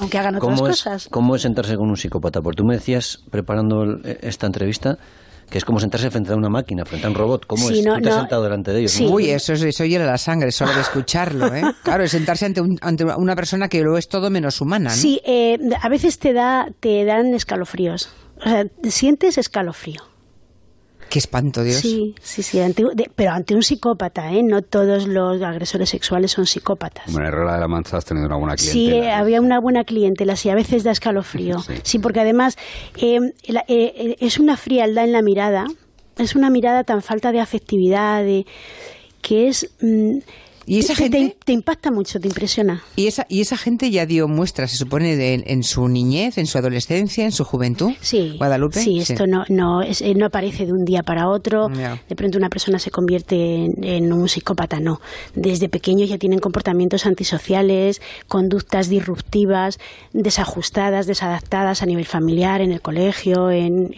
aunque 0.01 0.17
hagan 0.17 0.35
otras 0.35 0.59
cosas. 0.59 1.07
¿Cómo 1.09 1.35
es 1.35 1.41
sentarse 1.41 1.75
con 1.75 1.89
un 1.89 1.97
psicópata? 1.97 2.41
Porque 2.41 2.57
tú 2.57 2.65
me 2.65 2.75
decías, 2.75 3.23
preparando 3.31 3.97
esta 4.21 4.45
entrevista, 4.47 4.97
que 5.49 5.57
es 5.57 5.65
como 5.65 5.79
sentarse 5.79 6.09
frente 6.09 6.33
a 6.33 6.35
una 6.35 6.49
máquina, 6.49 6.85
frente 6.85 7.07
a 7.07 7.09
un 7.09 7.15
robot. 7.15 7.45
¿Cómo 7.45 7.69
es? 7.69 7.83
No, 7.85 7.99
te 7.99 8.09
has 8.09 8.15
sentado 8.15 8.43
delante 8.43 8.71
de 8.71 8.79
ellos. 8.79 8.99
Uy, 8.99 9.29
eso, 9.29 9.53
eso 9.53 9.85
hiela 9.85 10.05
la 10.05 10.17
sangre, 10.17 10.51
solo 10.51 10.73
de 10.73 10.81
escucharlo. 10.81 11.53
¿eh? 11.53 11.63
Claro, 11.83 12.03
es 12.03 12.11
sentarse 12.11 12.45
ante, 12.45 12.61
ante, 12.81 13.05
una 13.05 13.35
persona 13.35 13.67
que 13.67 13.81
lo 13.81 13.97
es 13.97 14.07
todo 14.07 14.29
menos 14.29 14.59
humana. 14.59 14.89
¿no? 14.89 14.95
Sí, 14.95 15.21
eh, 15.23 15.57
a 15.81 15.89
veces 15.89 16.17
te, 16.17 16.33
da, 16.33 16.67
te 16.79 17.05
dan 17.05 17.33
escalofríos. 17.33 18.09
O 18.39 18.49
sea, 18.49 18.65
sientes 18.83 19.37
escalofrío. 19.37 20.01
Qué 21.09 21.19
espanto, 21.19 21.63
Dios. 21.63 21.77
Sí, 21.77 22.15
sí, 22.21 22.41
sí. 22.41 22.59
pero 23.15 23.31
ante 23.31 23.55
un 23.55 23.61
psicópata, 23.61 24.31
¿eh? 24.33 24.41
No 24.43 24.61
todos 24.63 25.07
los 25.07 25.41
agresores 25.41 25.89
sexuales 25.89 26.31
son 26.31 26.45
psicópatas. 26.45 27.05
Bueno, 27.11 27.27
en 27.27 27.33
Herrera 27.33 27.53
de 27.53 27.59
la 27.61 27.67
Mancha 27.67 27.97
has 27.97 28.05
tenido 28.05 28.25
una 28.25 28.37
buena 28.37 28.55
clientela. 28.55 29.03
Sí, 29.03 29.09
había 29.09 29.39
una 29.39 29.59
buena 29.59 29.83
clientela, 29.83 30.35
sí, 30.35 30.49
a 30.49 30.55
veces 30.55 30.83
da 30.83 30.91
escalofrío. 30.91 31.57
Sí, 31.83 31.99
porque 31.99 32.19
además 32.19 32.57
eh, 32.97 33.19
eh, 33.47 34.15
es 34.19 34.39
una 34.39 34.57
frialdad 34.57 35.03
en 35.03 35.11
la 35.11 35.21
mirada, 35.21 35.65
es 36.17 36.35
una 36.35 36.49
mirada 36.49 36.83
tan 36.83 37.01
falta 37.01 37.31
de 37.31 37.39
afectividad, 37.39 38.23
de, 38.23 38.45
que 39.21 39.47
es... 39.47 39.69
Mm, 39.81 40.19
y 40.65 40.79
esa 40.79 40.95
gente 40.95 41.37
te, 41.43 41.53
impacta 41.53 41.91
mucho, 41.91 42.19
te 42.19 42.27
impresiona. 42.27 42.83
Y 42.95 43.07
esa 43.07 43.25
y 43.29 43.41
esa 43.41 43.57
gente 43.57 43.91
ya 43.91 44.05
dio 44.05 44.27
muestras, 44.27 44.71
se 44.71 44.77
supone, 44.77 45.15
de, 45.15 45.43
en 45.45 45.63
su 45.63 45.87
niñez, 45.87 46.37
en 46.37 46.47
su 46.47 46.57
adolescencia, 46.57 47.25
en 47.25 47.31
su 47.31 47.43
juventud. 47.43 47.93
Sí. 48.01 48.35
Guadalupe. 48.37 48.79
Sí, 48.79 48.99
esto 48.99 49.27
no 49.27 49.45
no 49.49 49.83
eh, 49.83 50.15
no 50.15 50.25
aparece 50.25 50.65
de 50.65 50.73
un 50.73 50.85
día 50.85 51.03
para 51.03 51.29
otro. 51.29 51.69
De 51.69 52.15
pronto 52.15 52.37
una 52.37 52.49
persona 52.49 52.79
se 52.79 52.91
convierte 52.91 53.65
en, 53.65 54.11
un 54.11 54.27
psicópata, 54.27 54.79
no. 54.79 55.01
Desde 55.35 55.69
pequeños 55.69 56.09
ya 56.09 56.17
tienen 56.17 56.39
comportamientos 56.39 57.05
antisociales, 57.05 58.01
conductas 58.27 58.89
disruptivas, 58.89 59.79
desajustadas, 60.13 61.05
desadaptadas 61.05 61.81
a 61.81 61.85
nivel 61.85 62.05
familiar, 62.05 62.61
en 62.61 62.71
el 62.71 62.81
colegio, 62.81 63.51
en 63.51 63.95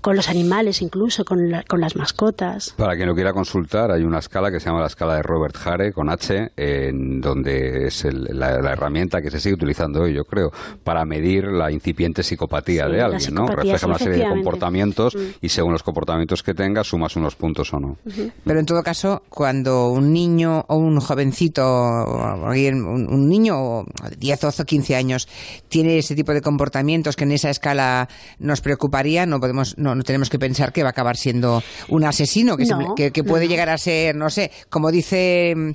con 0.00 0.16
los 0.16 0.28
animales, 0.28 0.82
incluso 0.82 1.24
con, 1.24 1.38
con 1.68 1.80
las 1.80 1.96
mascotas. 1.96 2.74
Para 2.76 2.96
quien 2.96 3.08
lo 3.08 3.14
quiera 3.14 3.32
consultar, 3.32 3.90
hay 3.90 4.02
una 4.02 4.18
escala 4.18 4.50
que 4.50 4.60
se 4.60 4.66
llama 4.66 4.80
la 4.80 4.86
escala 4.86 5.16
de 5.16 5.22
Robert 5.22 5.56
Hare 5.64 5.92
con 5.92 6.05
H, 6.08 6.52
en 6.56 7.20
donde 7.20 7.86
es 7.86 8.04
la, 8.04 8.56
herramienta 8.72 9.20
que 9.20 9.30
se 9.30 9.40
sigue 9.40 9.54
utilizando 9.54 10.02
hoy, 10.02 10.14
yo 10.14 10.24
creo, 10.24 10.50
para 10.82 11.04
medir 11.04 11.44
la 11.44 11.70
incipiente 11.70 12.22
psicopatía 12.22 12.86
de 12.86 13.02
alguien, 13.02 13.34
¿no? 13.34 13.46
Refleja 13.46 13.86
una 13.86 13.98
serie 13.98 14.24
de 14.24 14.28
comportamientos 14.28 15.14
mm. 15.14 15.18
y 15.40 15.48
según 15.48 15.72
los 15.72 15.82
comportamientos 15.82 16.42
que 16.42 16.54
tenga 16.54 16.84
sumas 16.84 17.16
unos 17.16 17.36
puntos 17.36 17.72
o 17.72 17.80
no. 17.80 17.96
Pero 18.44 18.60
en 18.60 18.66
todo 18.66 18.82
caso, 18.82 19.22
cuando 19.28 19.88
un 19.88 20.12
niño 20.12 20.64
o 20.68 20.76
un 20.76 21.00
jovencito, 21.00 21.64
un, 21.64 23.06
un 23.08 23.28
niño 23.28 23.84
de 24.10 24.16
10, 24.16 24.40
12 24.40 24.62
o 24.62 24.64
15 24.64 24.96
años 24.96 25.28
tiene 25.68 25.98
ese 25.98 26.14
tipo 26.14 26.32
de 26.32 26.40
comportamientos 26.40 27.16
que 27.16 27.24
en 27.24 27.32
esa 27.32 27.50
escala 27.50 28.08
nos 28.38 28.60
preocuparía, 28.60 29.26
no 29.26 29.40
podemos, 29.40 29.76
no, 29.78 29.96
tenemos 30.02 30.30
que 30.30 30.38
pensar 30.38 30.72
que 30.72 30.82
va 30.82 30.88
a 30.88 30.90
acabar 30.90 31.16
siendo 31.16 31.62
un 31.88 32.04
asesino, 32.04 32.56
que, 32.56 33.10
que, 33.10 33.24
puede 33.24 33.48
llegar 33.48 33.68
a 33.68 33.78
ser, 33.78 34.14
no 34.14 34.30
sé, 34.30 34.50
como 34.70 34.90
dice 34.90 35.74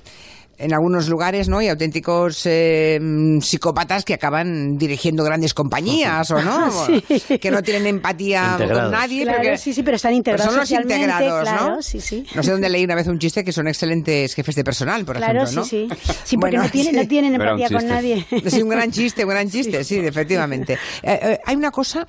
en 0.62 0.74
algunos 0.74 1.08
lugares, 1.10 1.50
¿no? 1.50 1.62
Y 1.62 1.68
auténticos 1.68 2.46
eh, 2.46 3.00
psicópatas 3.42 4.06
que 4.06 4.14
acaban 4.14 4.78
dirigiendo 4.78 5.24
grandes 5.24 5.54
compañías, 5.54 6.30
¿o 6.32 6.42
no? 6.42 6.72
Que 7.42 7.52
no 7.52 7.62
tienen 7.62 7.88
empatía 7.88 8.58
con 8.58 8.92
nadie. 8.92 9.24
Claro, 9.24 9.58
sí, 9.58 9.74
sí, 9.74 9.84
pero 9.84 9.96
están 9.96 10.14
integrados 10.14 10.52
son 10.52 10.60
los 10.60 10.72
integrados, 10.72 11.50
¿no? 11.52 11.82
Sí, 11.82 12.00
sí. 12.00 12.26
No 12.36 12.44
sé 12.44 12.52
dónde 12.52 12.70
leí 12.70 12.84
una 12.84 12.96
vez 12.96 13.08
un 13.08 13.20
chiste 13.20 13.44
que 13.44 13.52
son 13.52 13.68
excelentes 13.68 14.34
jefes 14.34 14.56
de 14.56 14.64
personal, 14.64 15.06
por 15.06 15.18
ejemplo, 15.18 15.44
¿no? 15.52 15.64
sí, 15.64 15.88
sí. 15.90 16.12
Sí, 16.24 16.38
porque 16.38 16.58
no, 16.58 16.70
tienen, 16.70 16.96
no 16.96 17.08
tienen 17.08 17.36
empatía 17.36 17.70
con 17.70 17.88
nadie. 17.88 18.26
Sí, 18.48 18.62
un 18.62 18.70
gran 18.70 18.92
chiste, 18.92 19.24
un 19.24 19.32
gran 19.32 19.50
chiste, 19.50 19.84
sí, 19.84 19.98
efectivamente. 19.98 20.74
Eh, 21.04 21.20
eh, 21.22 21.40
hay 21.46 21.56
una 21.56 21.72
cosa 21.72 22.08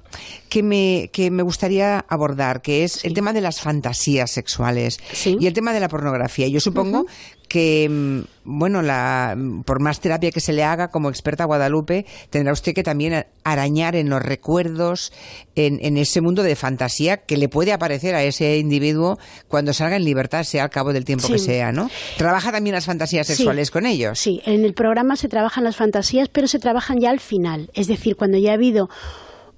que 0.49 0.63
me, 0.63 1.11
que 1.13 1.31
me 1.31 1.43
gustaría 1.43 2.05
abordar, 2.09 2.63
que 2.63 2.85
es 2.85 3.05
el 3.05 3.15
tema 3.15 3.33
de 3.33 3.41
las 3.41 3.61
fantasías 3.61 4.31
sexuales 4.31 4.99
y 5.25 5.47
el 5.47 5.53
tema 5.53 5.73
de 5.73 5.81
la 5.81 5.89
pornografía. 5.89 6.49
Yo 6.49 6.61
supongo 6.61 7.07
que, 7.53 7.87
mm, 7.87 8.21
bueno, 8.45 8.81
la, 8.81 9.37
por 9.67 9.79
más 9.79 10.01
terapia 10.01 10.31
que 10.31 10.41
se 10.41 10.55
le 10.55 10.65
haga 10.65 10.89
como 10.89 11.11
experta 11.11 11.45
Guadalupe, 11.45 12.07
tendrá 12.31 12.55
usted 12.55 12.73
que 12.73 12.83
también 12.83 13.27
arañar 13.45 13.95
en 13.95 14.09
los 14.09 14.23
recuerdos, 14.23 15.13
en, 15.55 15.99
ese 15.99 16.23
mundo 16.23 16.43
de 16.43 16.57
fantasía 16.57 17.19
que 17.19 17.37
le 17.37 17.51
puede 17.51 17.75
aparecer 17.75 18.15
a 18.15 18.23
ese 18.23 18.57
individuo 18.57 19.19
cuando 19.49 19.75
salga 19.75 19.97
en 19.97 20.05
libertad, 20.07 20.45
sea 20.45 20.65
al 20.65 20.71
cabo 20.71 20.95
del 20.95 21.05
tiempo 21.05 21.29
que 21.29 21.39
sea, 21.39 21.73
¿no? 21.73 21.91
¿Trabaja 22.17 22.53
también 22.53 22.73
las 22.73 22.87
fantasías 22.87 23.27
sexuales 23.27 23.71
con 23.71 23.85
ellos? 23.85 24.19
Sí, 24.19 24.41
en 24.47 24.65
el 24.65 24.73
programa 24.73 25.17
se 25.17 25.29
trabajan 25.29 25.65
las 25.65 25.77
fantasías, 25.77 26.31
pero 26.31 26.49
se 26.49 26.59
trabajan 26.59 27.01
ya 27.01 27.11
al 27.11 27.21
final, 27.21 27.71
es 27.75 27.87
decir, 27.87 28.17
cuando 28.17 28.39
ya 28.39 28.53
ha 28.53 28.55
habido 28.55 28.89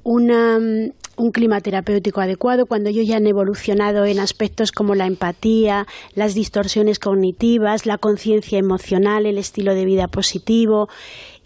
una, 0.05 0.59
mm, 0.59 0.93
un 1.17 1.31
clima 1.31 1.61
terapéutico 1.61 2.21
adecuado, 2.21 2.67
cuando 2.67 2.91
ellos 2.91 3.07
ya 3.07 3.17
han 3.17 3.27
evolucionado 3.27 4.05
en 4.05 4.21
aspectos 4.21 4.73
como 4.73 4.95
la 4.95 5.07
empatía, 5.07 5.87
las 6.15 6.35
distorsiones 6.35 6.99
cognitivas, 6.99 7.87
la 7.87 7.99
conciencia 7.99 8.59
emocional, 8.59 9.27
el 9.27 9.39
estilo 9.39 9.75
de 9.75 9.85
vida 9.85 10.09
positivo, 10.09 10.89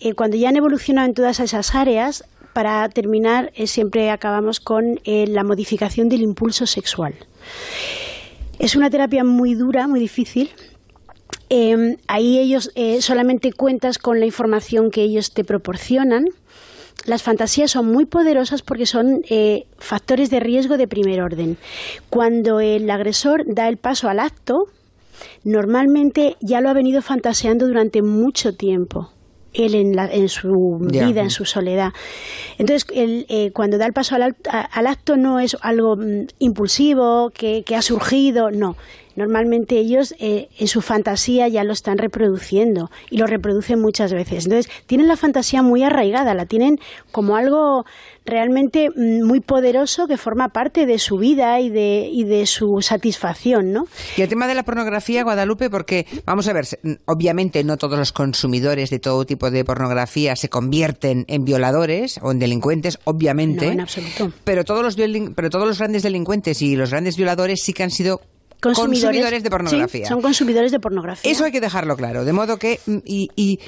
eh, 0.01 0.15
cuando 0.15 0.37
ya 0.37 0.49
han 0.49 0.57
evolucionado 0.57 1.09
en 1.09 1.15
todas 1.15 1.41
esas 1.41 1.75
áreas, 1.75 2.25
para 2.53 2.89
terminar, 2.89 3.53
eh, 3.55 3.67
siempre 3.67 4.11
acabamos 4.11 4.59
con 4.59 5.01
eh, 5.05 5.27
la 5.29 5.45
modificación 5.45 6.09
del 6.09 6.23
impulso 6.23 6.67
sexual. 6.67 7.15
Es 8.59 8.75
una 8.75 8.91
terapia 8.91 9.23
muy 9.23 9.55
dura, 9.55 9.87
muy 9.87 10.01
difícil, 10.01 10.51
ahí 12.09 12.39
ellos 12.39 12.71
solamente 13.01 13.53
cuentas 13.53 13.97
con 13.97 14.21
la 14.21 14.27
información 14.27 14.91
que 14.91 15.03
ellos 15.03 15.33
te 15.33 15.45
proporcionan 15.45 16.27
las 17.07 17.23
fantasías 17.23 17.71
son 17.71 17.91
muy 17.91 18.07
poderosas 18.07 18.63
porque 18.63 18.87
son 18.87 19.23
eh, 19.31 19.65
factores 19.79 20.31
de 20.31 20.41
riesgo 20.41 20.77
de 20.77 20.89
primer 20.89 21.23
orden. 21.23 21.57
Cuando 22.11 22.61
el 22.61 22.91
agresor 22.91 23.45
da 23.47 23.69
el 23.69 23.77
paso 23.77 24.09
al 24.09 24.19
acto, 24.19 24.65
normalmente 25.45 26.37
ya 26.41 26.61
lo 26.61 26.69
ha 26.69 26.75
venido 26.75 27.03
fantaseando 27.03 27.67
durante 27.67 28.03
mucho 28.03 28.53
tiempo 28.53 29.11
él 29.55 29.75
en, 29.75 30.29
su 30.29 30.79
vida, 30.81 31.23
en 31.23 31.31
su 31.31 31.45
soledad. 31.45 31.93
Entonces, 32.59 32.87
eh, 32.95 33.51
cuando 33.53 33.79
da 33.79 33.87
el 33.87 33.93
paso 33.93 34.15
al, 34.15 34.87
acto 34.87 35.17
no 35.17 35.41
es 35.41 35.57
algo 35.63 35.97
mm, 35.97 36.27
impulsivo, 36.39 37.31
que, 37.31 37.65
ha 37.75 37.83
surgido, 37.83 38.51
no. 38.51 38.77
Normalmente 39.19 39.77
ellos 39.77 40.15
eh, 40.21 40.49
en 40.59 40.69
su 40.69 40.81
fantasía 40.81 41.49
ya 41.49 41.65
lo 41.65 41.73
están 41.73 41.99
reproduciendo 41.99 42.91
y 43.11 43.19
lo 43.19 43.27
reproducen 43.27 43.81
muchas 43.81 44.13
veces. 44.13 44.47
Entonces, 44.47 44.73
tienen 44.87 45.09
la 45.09 45.17
fantasía 45.17 45.61
muy 45.63 45.83
arraigada, 45.83 46.35
la 46.35 46.47
tienen 46.47 46.79
como 47.11 47.37
algo 47.37 47.85
realmente 48.25 48.91
mm, 48.91 49.27
muy 49.27 49.41
poderoso 49.41 50.07
que 50.07 50.17
forma 50.17 50.51
parte 50.51 50.87
de 50.87 50.99
su 50.99 51.19
vida 51.19 51.61
y 51.61 51.71
de, 51.71 52.09
y 52.13 52.25
de 52.25 52.47
su 52.47 52.81
satisfacción, 52.81 53.73
¿no? 53.73 53.89
Y 54.17 54.23
el 54.23 54.29
tema 54.29 54.47
de 54.47 54.55
la 54.55 54.63
pornografía, 54.63 55.25
Guadalupe, 55.25 55.69
porque, 55.69 56.07
vamos 56.25 56.47
a 56.47 56.53
ver, 56.53 56.67
obviamente 57.07 57.65
no 57.65 57.77
todos 57.77 57.99
los 57.99 58.13
consumidores 58.13 58.91
de 58.91 58.99
todo 59.01 59.25
tipo 59.25 59.51
de 59.51 59.65
pornografía 59.65 60.37
se 60.37 60.49
convierten 60.49 61.25
en 61.29 61.45
violadores 61.45 62.21
o 62.23 62.31
en 62.31 62.39
delincuentes, 62.39 62.99
obviamente. 63.05 63.67
No, 63.67 63.73
en 63.73 63.81
absoluto. 63.81 64.33
Pero 64.45 64.65
todos 64.65 64.83
los, 64.83 64.97
pero 65.35 65.51
todos 65.51 65.67
los 65.67 65.79
grandes 65.79 66.03
delincuentes 66.03 66.63
y 66.63 66.77
los 66.77 66.91
grandes 66.91 67.17
violadores 67.17 67.63
sí 67.65 67.73
que 67.73 67.83
han 67.83 67.91
sido 67.91 68.21
consumidores, 68.61 69.43
de 69.43 69.51
pornografía. 69.51 70.09
son 70.09 70.23
consumidores 70.23 70.73
de 70.73 70.81
pornografía. 70.81 71.31
Eso 71.31 71.45
hay 71.45 71.53
que 71.53 71.61
dejarlo 71.61 71.97
claro. 71.97 72.25
De 72.25 72.33
modo 72.33 72.59
que. 72.59 72.81
Y 73.05 73.61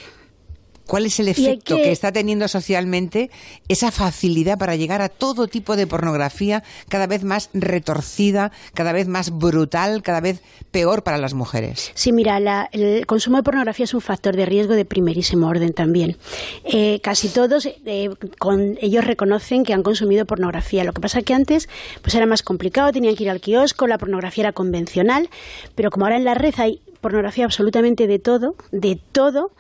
¿Cuál 0.91 1.07
es 1.07 1.21
el 1.21 1.29
efecto 1.29 1.77
que... 1.77 1.93
está 1.93 2.11
teniendo 2.11 2.49
socialmente 2.49 3.31
esa 3.69 3.93
facilidad 3.93 4.59
para 4.59 4.75
llegar 4.75 5.03
a 5.03 5.09
todo 5.09 5.47
tipo 5.47 5.77
de 5.77 5.87
pornografía 5.87 6.65
cada 6.89 7.07
vez 7.07 7.23
más 7.23 7.49
retorcida, 7.55 8.51
cada 8.75 8.91
vez 8.91 9.07
más 9.07 9.31
brutal, 9.31 10.03
cada 10.03 10.21
vez 10.21 10.43
peor 10.73 11.05
para 11.05 11.17
las 11.17 11.33
mujeres? 11.33 11.93
Sí, 11.95 12.11
mira, 12.11 12.69
el 12.73 13.07
consumo 13.07 13.37
de 13.37 13.45
pornografía 13.45 13.85
es 13.85 13.95
un 13.95 14.01
factor 14.01 14.35
de 14.35 14.47
riesgo 14.47 14.75
de 14.75 14.85
primerísimo 14.85 15.47
orden 15.47 15.75
también. 15.75 16.17
Eh, 16.65 16.99
casi 17.05 17.29
todos 17.29 17.67
eh, 17.67 18.11
con, 18.41 18.77
ellos 18.81 19.05
reconocen 19.05 19.63
que 19.63 19.73
han 19.73 19.85
consumido 19.85 20.27
pornografía. 20.27 20.83
Lo 20.83 20.93
que 20.93 21.01
pasa 21.01 21.21
es 21.21 21.25
que 21.25 21.35
antes 21.35 21.69
pues 22.03 22.17
era 22.17 22.27
más 22.27 22.43
complicado, 22.43 22.91
tenían 22.91 23.15
que 23.15 23.23
ir 23.23 23.31
al 23.31 23.41
kiosco, 23.41 23.87
la 23.87 23.97
pornografía 23.97 24.43
era 24.43 24.53
convencional, 24.53 25.31
pero 25.77 25.93
como 25.93 26.07
ahora 26.07 26.17
en 26.17 26.25
la 26.25 26.35
red 26.35 26.55
hay 26.57 26.81
pornografía 27.01 27.45
absolutamente 27.45 28.09
de 28.09 28.19
todo, 28.19 28.57
de 28.73 28.99
todo, 29.13 29.53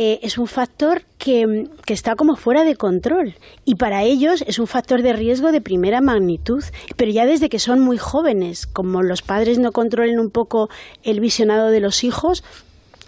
eh, 0.00 0.20
es 0.22 0.38
un 0.38 0.46
factor 0.46 1.02
que, 1.18 1.66
está 1.88 2.14
como 2.14 2.36
fuera 2.36 2.62
de 2.62 2.76
control 2.76 3.34
y 3.64 3.74
para 3.74 4.04
ellos 4.04 4.44
es 4.46 4.60
un 4.60 4.68
factor 4.68 5.02
de 5.02 5.12
riesgo 5.12 5.50
de 5.50 5.60
primera 5.60 6.00
magnitud, 6.00 6.62
pero 6.94 7.10
ya 7.10 7.26
desde 7.26 7.48
que 7.48 7.58
son 7.58 7.80
muy 7.80 7.98
jóvenes, 7.98 8.68
como 8.68 9.02
los 9.02 9.22
padres 9.22 9.58
no 9.58 9.72
controlen 9.72 10.20
un 10.20 10.30
poco 10.30 10.70
el 11.02 11.18
visionado 11.18 11.70
de 11.70 11.80
los 11.80 12.04
hijos, 12.04 12.44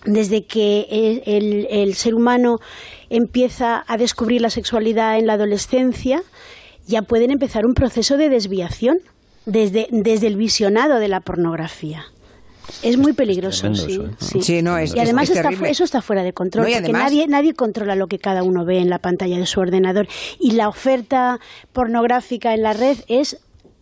desde 0.05 0.47
que 0.47 1.23
el, 1.71 1.95
ser 1.95 2.17
humano 2.17 2.59
empieza 3.09 3.85
a 3.87 3.97
descubrir 3.97 4.41
la 4.41 4.51
sexualidad 4.51 5.17
en 5.17 5.29
la 5.29 5.35
adolescencia, 5.35 6.25
ya 6.89 7.03
pueden 7.03 7.31
empezar 7.31 7.67
un 7.67 7.75
proceso 7.75 8.17
de 8.17 8.31
desviación 8.31 8.99
desde, 9.47 9.87
desde 9.93 10.27
el 10.27 10.35
visionado 10.35 10.99
de 10.99 11.07
la 11.07 11.21
pornografía. 11.21 12.07
Es 12.83 12.97
muy 12.97 13.13
peligroso, 13.13 13.75
sí, 13.75 14.01
¿eh? 14.57 14.63
no, 14.63 14.79
es, 14.79 14.95
y 14.95 14.99
además 14.99 15.31
eso 15.31 15.85
está 15.85 16.03
fuera 16.03 16.23
de 16.23 16.33
control, 16.33 16.67
porque 16.73 16.93
nadie, 16.93 17.27
nadie 17.27 17.55
controla 17.55 17.95
lo 17.95 18.07
que 18.07 18.19
cada 18.19 18.43
uno 18.43 18.65
ve 18.65 18.79
en 18.79 18.91
la 18.91 18.99
pantalla 18.99 19.39
de 19.39 19.47
su 19.47 19.61
ordenador. 19.61 20.09
Y 20.39 20.53
la 20.53 20.69
oferta 20.69 21.41
pornográfica 21.73 22.55
en 22.55 22.63
la 22.63 22.73
red 22.73 22.99
es 23.09 23.39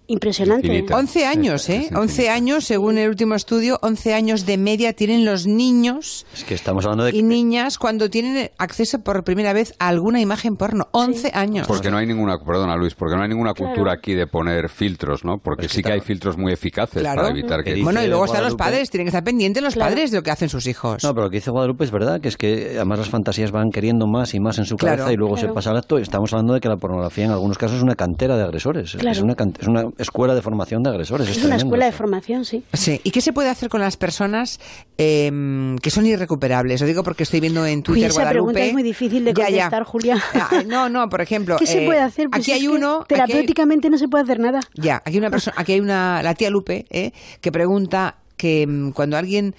Impresionante. 0.08 0.86
11 0.90 1.26
años, 1.26 1.68
¿eh? 1.68 1.90
11 1.94 2.30
años, 2.30 2.64
según 2.64 2.96
el 2.98 3.10
último 3.10 3.34
estudio, 3.34 3.78
11 3.82 4.14
años 4.14 4.46
de 4.46 4.56
media 4.56 4.94
tienen 4.94 5.24
los 5.24 5.46
niños 5.46 6.26
es 6.34 6.44
que 6.44 6.54
estamos 6.54 6.84
hablando 6.84 7.04
de... 7.04 7.16
y 7.16 7.22
niñas 7.22 7.78
cuando 7.78 8.08
tienen 8.08 8.50
acceso 8.58 9.00
por 9.00 9.22
primera 9.24 9.52
vez 9.52 9.74
a 9.78 9.88
alguna 9.88 10.20
imagen 10.20 10.56
porno. 10.56 10.86
11 10.92 11.32
años. 11.34 11.66
Porque 11.66 11.90
no 11.90 11.98
hay 11.98 12.06
ninguna, 12.06 12.38
perdona 12.38 12.76
Luis, 12.76 12.94
porque 12.94 13.16
no 13.16 13.22
hay 13.22 13.28
ninguna 13.28 13.52
cultura 13.52 13.92
aquí 13.92 14.14
de 14.14 14.26
poner 14.26 14.68
filtros, 14.68 15.24
¿no? 15.24 15.36
Porque 15.42 15.68
sí 15.68 15.82
que 15.82 15.92
hay 15.92 16.00
filtros 16.00 16.38
muy 16.38 16.52
eficaces 16.52 17.02
para 17.02 17.28
evitar 17.28 17.62
que... 17.62 17.82
Bueno, 17.82 18.02
y 18.02 18.08
luego 18.08 18.24
están 18.24 18.44
los 18.44 18.54
padres, 18.54 18.90
tienen 18.90 19.06
que 19.06 19.10
estar 19.10 19.24
pendientes 19.24 19.62
los 19.62 19.76
padres 19.76 20.10
de 20.10 20.18
lo 20.18 20.22
que 20.22 20.30
hacen 20.30 20.48
sus 20.48 20.66
hijos. 20.66 21.04
No, 21.04 21.12
pero 21.12 21.24
lo 21.24 21.30
que 21.30 21.36
dice 21.36 21.50
Guadalupe 21.50 21.84
es 21.84 21.90
verdad, 21.90 22.20
que 22.20 22.28
es 22.28 22.36
que 22.36 22.76
además 22.76 23.00
las 23.00 23.10
fantasías 23.10 23.50
van 23.50 23.70
queriendo 23.70 24.06
más 24.06 24.34
y 24.34 24.40
más 24.40 24.58
en 24.58 24.64
su 24.64 24.76
cabeza 24.76 25.12
y 25.12 25.16
luego 25.16 25.36
se 25.36 25.48
pasa 25.48 25.70
al 25.70 25.76
acto. 25.76 25.98
Estamos 25.98 26.32
hablando 26.32 26.54
de 26.54 26.60
que 26.60 26.68
la 26.68 26.76
pornografía 26.76 27.26
en 27.26 27.32
algunos 27.32 27.58
casos 27.58 27.76
es 27.78 27.82
una 27.82 27.94
cantera 27.94 28.36
de 28.36 28.44
agresores. 28.44 28.94
Es, 28.94 29.20
una, 29.20 29.34
es 29.58 29.68
una 29.68 29.84
escuela 29.98 30.34
de 30.34 30.42
formación 30.42 30.82
de 30.82 30.90
agresores. 30.90 31.28
Es, 31.28 31.44
una 31.44 31.56
escuela 31.56 31.86
de 31.86 31.92
formación, 31.92 32.44
sí. 32.44 32.64
Sí. 32.72 33.00
¿Y 33.04 33.10
qué 33.10 33.20
se 33.20 33.32
puede 33.32 33.48
hacer 33.48 33.68
con 33.68 33.80
las 33.80 33.96
personas 33.96 34.60
em, 34.96 35.76
que 35.78 35.90
son 35.90 36.06
irrecuperables? 36.06 36.80
Lo 36.80 36.86
digo 36.86 37.02
porque 37.02 37.24
estoy 37.24 37.40
viendo 37.40 37.66
en 37.66 37.82
Twitter 37.82 38.10
esa 38.10 38.28
pregunta 38.28 38.60
es 38.60 38.72
muy 38.72 38.82
difícil 38.82 39.24
de 39.24 39.34
contestar, 39.34 39.84
Julia. 39.84 40.22
Ah, 40.34 40.62
no, 40.66 40.88
no, 40.88 41.08
por 41.08 41.20
ejemplo. 41.20 41.56
¿Qué 41.56 41.66
se 41.66 41.82
puede 41.82 42.00
eh, 42.00 42.02
hacer? 42.02 42.30
Pues 42.30 42.42
aquí 42.42 42.52
hay 42.52 42.68
uno. 42.68 43.04
Terapéuticamente 43.08 43.90
no 43.90 43.98
se 43.98 44.08
puede 44.08 44.24
hacer 44.24 44.38
nada. 44.38 44.60
Ya, 44.74 44.96
aquí 44.96 45.12
hay 45.12 45.18
una 45.18 45.30
persona, 45.30 45.56
aquí 45.58 45.72
hay 45.72 45.80
una, 45.80 46.22
la 46.22 46.34
tía 46.34 46.50
Lupe, 46.50 46.86
eh, 46.90 47.12
que 47.40 47.52
pregunta 47.52 48.16
que 48.36 48.62
em, 48.62 48.92
cuando 48.92 49.16
alguien 49.16 49.54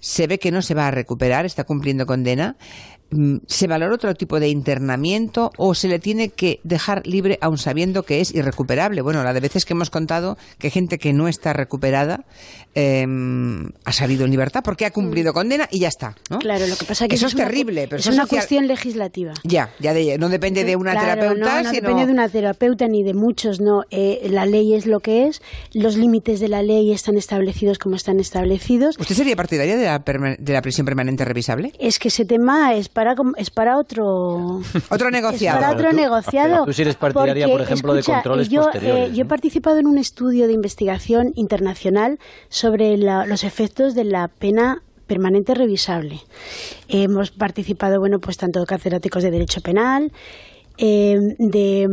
se 0.00 0.26
ve 0.26 0.38
que 0.38 0.52
no 0.52 0.62
se 0.62 0.74
va 0.74 0.88
a 0.88 0.90
recuperar, 0.90 1.44
está 1.44 1.64
cumpliendo 1.64 2.06
condena, 2.06 2.56
Mm, 2.97 2.97
¿Se 3.46 3.66
valora 3.66 3.94
otro 3.94 4.14
tipo 4.14 4.38
de 4.38 4.48
internamiento 4.48 5.50
o 5.56 5.74
se 5.74 5.88
le 5.88 5.98
tiene 5.98 6.28
que 6.28 6.60
dejar 6.62 7.06
libre 7.06 7.38
aun 7.40 7.56
sabiendo 7.56 8.02
que 8.02 8.20
es 8.20 8.34
irrecuperable? 8.34 9.00
Bueno, 9.00 9.24
la 9.24 9.32
de 9.32 9.40
veces 9.40 9.64
que 9.64 9.72
hemos 9.72 9.88
contado 9.88 10.36
que 10.58 10.68
gente 10.68 10.98
que 10.98 11.14
no 11.14 11.26
está 11.26 11.54
recuperada 11.54 12.26
em, 12.74 13.70
ha 13.84 13.92
salido 13.92 14.26
en 14.26 14.30
libertad 14.30 14.60
porque 14.62 14.84
ha 14.84 14.90
cumplido 14.90 15.32
mm. 15.32 15.34
condena 15.34 15.68
y 15.70 15.78
ya 15.78 15.88
está. 15.88 16.16
Claro, 16.38 16.66
lo 16.66 16.76
que 16.76 16.84
pasa 16.84 17.06
es 17.06 17.08
que 17.08 17.16
eso, 17.16 17.28
es, 17.28 17.34
terrible. 17.34 17.88
Pero 17.88 18.00
es 18.00 18.06
una 18.08 18.26
cuestión 18.26 18.66
legislativa. 18.66 19.32
Ya, 19.42 19.70
ya 19.80 19.94
no 20.18 20.28
depende 20.28 20.64
de 20.64 20.76
una 20.76 20.92
terapeuta. 20.92 21.34
No, 21.34 21.62
no 21.62 21.72
depende 21.72 22.04
de 22.04 22.12
una 22.12 22.28
terapeuta 22.28 22.88
ni 22.88 23.02
de 23.02 23.14
muchos, 23.14 23.60
no. 23.60 23.84
Eh, 23.90 24.28
la 24.30 24.44
ley 24.44 24.74
es 24.74 24.84
lo 24.84 25.00
que 25.00 25.28
es, 25.28 25.40
los 25.72 25.96
límites 25.96 26.40
de 26.40 26.48
la 26.48 26.62
ley 26.62 26.92
están 26.92 27.16
establecidos 27.16 27.78
como 27.78 27.96
están 27.96 28.20
establecidos. 28.20 28.96
¿Usted 28.98 29.14
sería 29.14 29.34
partidaria 29.34 29.78
de 29.78 29.86
la, 29.86 29.98
de 30.38 30.52
la 30.52 30.60
prisión 30.60 30.84
permanente 30.84 31.24
revisable? 31.24 31.72
Es 31.78 31.98
que 31.98 32.08
ese 32.08 32.26
tema 32.26 32.74
es 32.74 32.90
es 33.36 33.50
para 33.50 33.78
otro 33.78 34.60
otro 34.90 35.10
negociado. 35.10 35.60
para 35.60 35.72
otro 35.72 35.92
negociado. 35.92 36.64
Tú 36.64 36.72
sí 36.72 36.82
eres 36.82 36.96
partidaria, 36.96 37.48
por 37.48 37.60
ejemplo, 37.60 37.94
de 37.94 38.02
controles 38.02 38.48
yo, 38.48 38.62
posteriores. 38.62 39.10
Eh, 39.10 39.14
yo 39.14 39.22
he 39.22 39.26
participado 39.26 39.78
en 39.78 39.86
un 39.86 39.98
estudio 39.98 40.46
de 40.46 40.52
investigación 40.52 41.32
internacional 41.34 42.18
sobre 42.48 42.96
los 42.96 43.44
efectos 43.44 43.94
de 43.94 44.04
la 44.04 44.28
pena 44.28 44.82
permanente 45.06 45.54
revisable. 45.54 46.20
hemos 46.88 47.30
participado, 47.30 47.98
bueno, 47.98 48.18
pues 48.20 48.36
tanto 48.36 48.64
catedráticos 48.66 49.22
de 49.22 49.30
derecho 49.30 49.60
penal, 49.62 50.12
eh, 50.76 51.16
de 51.38 51.88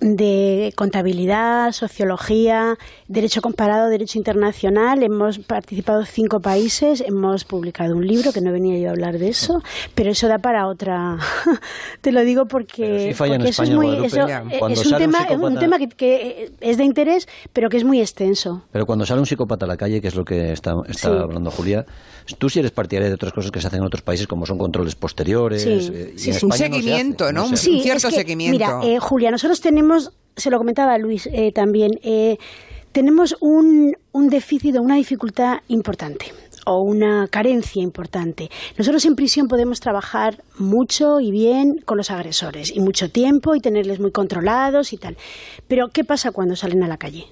de 0.00 0.72
contabilidad, 0.76 1.72
sociología, 1.72 2.76
derecho 3.08 3.40
comparado, 3.40 3.88
derecho 3.88 4.18
internacional. 4.18 5.02
Hemos 5.02 5.38
participado 5.40 6.00
en 6.00 6.06
cinco 6.06 6.40
países, 6.40 7.02
hemos 7.06 7.44
publicado 7.44 7.96
un 7.96 8.06
libro, 8.06 8.32
que 8.32 8.40
no 8.40 8.52
venía 8.52 8.78
yo 8.78 8.88
a 8.88 8.90
hablar 8.92 9.18
de 9.18 9.28
eso, 9.28 9.62
pero 9.94 10.10
eso 10.10 10.28
da 10.28 10.38
para 10.38 10.66
otra. 10.68 11.18
Te 12.00 12.12
lo 12.12 12.22
digo 12.22 12.46
porque, 12.46 13.10
eso 13.10 13.62
es 13.62 13.70
muy. 13.70 14.04
es 14.04 14.14
un 14.86 14.98
tema, 14.98 15.26
un, 15.30 15.58
tema 15.58 15.78
que, 15.78 16.52
es 16.60 16.78
de 16.78 16.84
interés, 16.84 17.28
pero 17.52 17.68
que 17.68 17.76
es 17.76 17.84
muy 17.84 18.00
extenso. 18.00 18.62
Pero 18.70 18.86
cuando 18.86 19.06
sale 19.06 19.20
un 19.20 19.26
psicópata 19.26 19.64
a 19.64 19.68
la 19.68 19.76
calle, 19.76 20.00
que 20.00 20.08
es 20.08 20.14
lo 20.14 20.24
que 20.24 20.52
está, 20.52 20.74
está 20.88 21.08
hablando 21.08 21.50
Julia, 21.50 21.84
tú 22.38 22.48
sí 22.48 22.58
eres 22.58 22.70
partidaria 22.70 23.08
de 23.08 23.14
otras 23.14 23.32
cosas 23.32 23.50
que 23.50 23.60
se 23.60 23.66
hacen 23.66 23.80
en 23.80 23.86
otros 23.86 24.02
países, 24.02 24.26
como 24.26 24.46
son 24.46 24.58
controles 24.58 24.94
posteriores. 24.94 25.62
Sí, 25.62 26.30
eh, 26.30 26.38
un 26.42 26.52
seguimiento, 26.52 27.32
¿no? 27.32 27.46
Un 27.46 27.56
cierto 27.56 28.10
seguimiento. 28.10 28.58
Mira, 28.58 28.80
eh, 28.82 28.98
Julia, 28.98 29.30
nosotros 29.30 29.60
tenemos, 29.60 29.87
se 30.36 30.50
lo 30.50 30.58
comentaba 30.58 30.98
Luis 30.98 31.28
eh, 31.32 31.52
también, 31.52 31.92
tenemos 32.92 33.36
un, 33.40 33.94
un 34.12 34.28
déficit 34.28 34.76
o 34.76 34.82
una 34.82 34.96
dificultad 34.96 35.58
importante 35.68 36.26
o 36.68 36.82
una 36.82 37.26
carencia 37.28 37.82
importante. 37.82 38.50
Nosotros 38.76 39.04
en 39.06 39.14
prisión 39.14 39.48
podemos 39.48 39.80
trabajar 39.80 40.42
mucho 40.58 41.18
y 41.20 41.30
bien 41.30 41.78
con 41.84 41.96
los 41.96 42.10
agresores 42.10 42.70
y 42.74 42.80
mucho 42.80 43.10
tiempo 43.10 43.54
y 43.54 43.60
tenerles 43.60 44.00
muy 44.00 44.12
controlados 44.12 44.92
y 44.92 44.98
tal. 44.98 45.16
Pero 45.66 45.88
¿qué 45.88 46.04
pasa 46.04 46.30
cuando 46.30 46.56
salen 46.56 46.82
a 46.82 46.88
la 46.88 46.98
calle? 46.98 47.26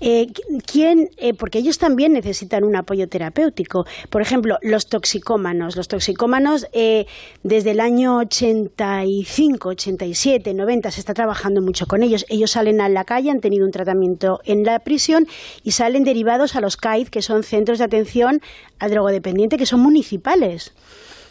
Eh, 0.00 0.28
¿quién, 0.66 1.10
eh, 1.16 1.34
porque 1.34 1.58
ellos 1.58 1.78
también 1.78 2.12
necesitan 2.12 2.64
un 2.64 2.76
apoyo 2.76 3.08
terapéutico. 3.08 3.86
Por 4.10 4.22
ejemplo, 4.22 4.58
los 4.62 4.86
toxicómanos. 4.86 5.76
Los 5.76 5.88
toxicómanos, 5.88 6.66
eh, 6.72 7.06
desde 7.42 7.72
el 7.72 7.80
año 7.80 8.18
85, 8.18 9.70
87, 9.70 10.54
90, 10.54 10.90
se 10.90 11.00
está 11.00 11.14
trabajando 11.14 11.60
mucho 11.60 11.86
con 11.86 12.02
ellos. 12.02 12.24
Ellos 12.28 12.52
salen 12.52 12.80
a 12.80 12.88
la 12.88 13.04
calle, 13.04 13.30
han 13.30 13.40
tenido 13.40 13.64
un 13.64 13.72
tratamiento 13.72 14.40
en 14.44 14.64
la 14.64 14.78
prisión 14.80 15.26
y 15.62 15.72
salen 15.72 16.04
derivados 16.04 16.56
a 16.56 16.60
los 16.60 16.76
CAID, 16.76 17.08
que 17.08 17.22
son 17.22 17.42
centros 17.42 17.78
de 17.78 17.84
atención 17.84 18.40
al 18.78 18.90
drogodependiente, 18.90 19.56
que 19.56 19.66
son 19.66 19.80
municipales 19.80 20.72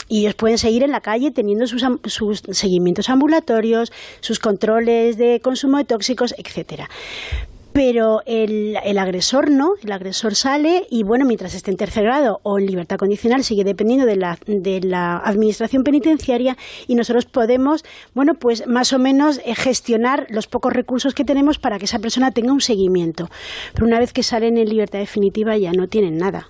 y 0.07 0.19
ellos 0.21 0.35
pueden 0.35 0.57
seguir 0.57 0.83
en 0.83 0.91
la 0.91 1.01
calle 1.01 1.31
teniendo 1.31 1.65
sus, 1.65 1.83
sus, 2.05 2.43
seguimientos 2.51 3.09
ambulatorios, 3.09 3.91
sus 4.19 4.39
controles 4.39 5.17
de 5.17 5.39
consumo 5.39 5.77
de 5.77 5.85
tóxicos, 5.85 6.35
etcétera. 6.37 6.89
Pero 7.73 8.21
el, 8.25 8.77
el, 8.83 8.97
agresor 8.99 9.49
no, 9.49 9.73
el 9.83 9.91
agresor 9.91 10.35
sale 10.35 10.85
y 10.89 11.03
bueno, 11.03 11.25
mientras 11.25 11.55
esté 11.55 11.71
en 11.71 11.77
tercer 11.77 12.03
grado 12.03 12.39
o 12.43 12.59
en 12.59 12.67
libertad 12.67 12.97
condicional 12.97 13.43
sigue 13.43 13.63
dependiendo 13.63 14.05
de 14.05 14.15
la, 14.15 14.37
de 14.45 14.79
la 14.81 15.17
administración 15.17 15.83
penitenciaria 15.83 16.55
y 16.87 16.95
nosotros 16.95 17.25
podemos, 17.25 17.83
bueno, 18.13 18.35
pues 18.35 18.67
más 18.67 18.93
o 18.93 18.99
menos 18.99 19.41
eh, 19.43 19.55
gestionar 19.55 20.27
los 20.29 20.47
pocos 20.47 20.71
recursos 20.71 21.15
que 21.15 21.25
tenemos 21.25 21.57
para 21.57 21.79
que 21.79 21.85
esa 21.85 21.99
persona 21.99 22.31
tenga 22.31 22.53
un 22.53 22.61
seguimiento. 22.61 23.29
Pero 23.73 23.87
una 23.87 23.99
vez 23.99 24.13
que 24.13 24.23
salen 24.23 24.57
en 24.57 24.69
libertad 24.69 24.99
definitiva 24.99 25.57
ya 25.57 25.71
no 25.71 25.87
tienen 25.87 26.17
nada. 26.17 26.49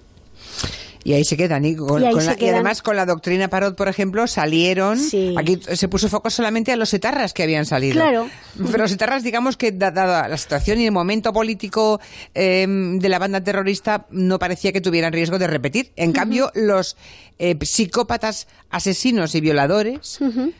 Y 1.03 1.13
ahí 1.13 1.23
se 1.25 1.35
quedan. 1.35 1.65
Y, 1.65 1.75
además 1.75 2.81
con 2.81 2.95
la 2.95 3.05
doctrina 3.05 3.49
Parot, 3.49 3.75
por 3.75 3.87
ejemplo, 3.87 4.27
salieron. 4.27 4.97
Aquí 5.37 5.59
se 5.61 5.87
puso 5.87 6.09
foco 6.09 6.29
solamente 6.29 6.71
a 6.71 6.75
los 6.75 6.93
etarras 6.93 7.33
que 7.33 7.43
habían 7.43 7.65
salido. 7.65 7.93
Claro. 7.93 8.27
Pero 8.57 8.83
los 8.83 8.91
etarras, 8.91 9.23
digamos 9.23 9.57
que 9.57 9.71
dada 9.71 10.27
la 10.27 10.37
situación 10.37 10.79
y 10.79 10.85
el 10.85 10.91
momento 10.91 11.33
político 11.33 11.99
em, 12.33 12.99
de 12.99 13.09
la 13.09 13.19
banda 13.19 13.41
terrorista, 13.41 14.05
no 14.11 14.39
parecía 14.39 14.71
que 14.71 14.81
tuvieran 14.81 15.11
riesgo 15.11 15.39
de 15.39 15.47
repetir. 15.47 15.91
En 15.95 16.13
cambio, 16.13 16.51
los 16.53 16.95
eh, 17.39 17.57
psicópatas 17.61 18.47
asesinos 18.69 19.35
y 19.35 19.41
violadores 19.41 20.19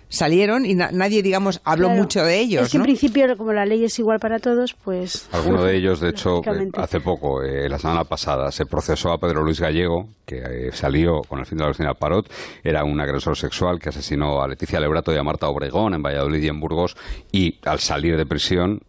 salieron 0.10 0.66
y 0.66 0.76
nadie, 0.76 1.22
digamos, 1.24 1.62
habló 1.64 1.90
mucho 1.90 2.24
de 2.24 2.40
ellos. 2.40 2.64
Es 2.64 2.72
que 2.72 2.78
en 2.78 2.84
principio, 2.84 3.38
como 3.38 3.54
la 3.54 3.66
ley 3.66 3.86
es 3.86 3.98
igual 4.00 4.20
para 4.20 4.40
todos, 4.40 4.74
pues. 4.74 5.28
Alguno 5.32 5.64
de 5.64 5.78
ellos, 5.78 6.00
de 6.00 6.10
hecho, 6.10 6.42
eh, 6.44 6.70
hace 6.76 7.00
poco, 7.00 7.44
eh, 7.44 7.70
la 7.70 7.80
semana 7.80 8.04
pasada, 8.04 8.52
se 8.52 8.66
procesó 8.66 9.12
a 9.12 9.20
Pedro 9.20 9.44
Luis 9.44 9.60
Gallego, 9.60 10.10
que 10.26 10.33
eh, 10.38 10.70
salió 10.74 11.22
con 11.22 11.40
el 11.40 11.46
fin 11.46 11.58
de 11.58 11.64
la 11.64 11.68
doctrina 11.68 11.94
Parot, 11.94 12.32
era 12.64 12.84
un 12.84 13.00
agresor 13.00 13.38
sexual 13.38 13.80
que 13.80 13.90
asesinó 13.90 14.42
a 14.42 14.48
Leticia 14.48 14.80
Lebrato 14.80 15.14
y 15.14 15.18
a 15.18 15.24
Marta 15.24 15.48
Obregón 15.48 15.94
en 15.94 16.04
Valladolid 16.04 16.44
y 16.44 16.48
en 16.48 16.60
Burgos, 16.60 16.96
y 17.32 17.60
al 17.66 17.80
salir 17.80 18.18
de 18.18 18.26
prisión 18.26 18.82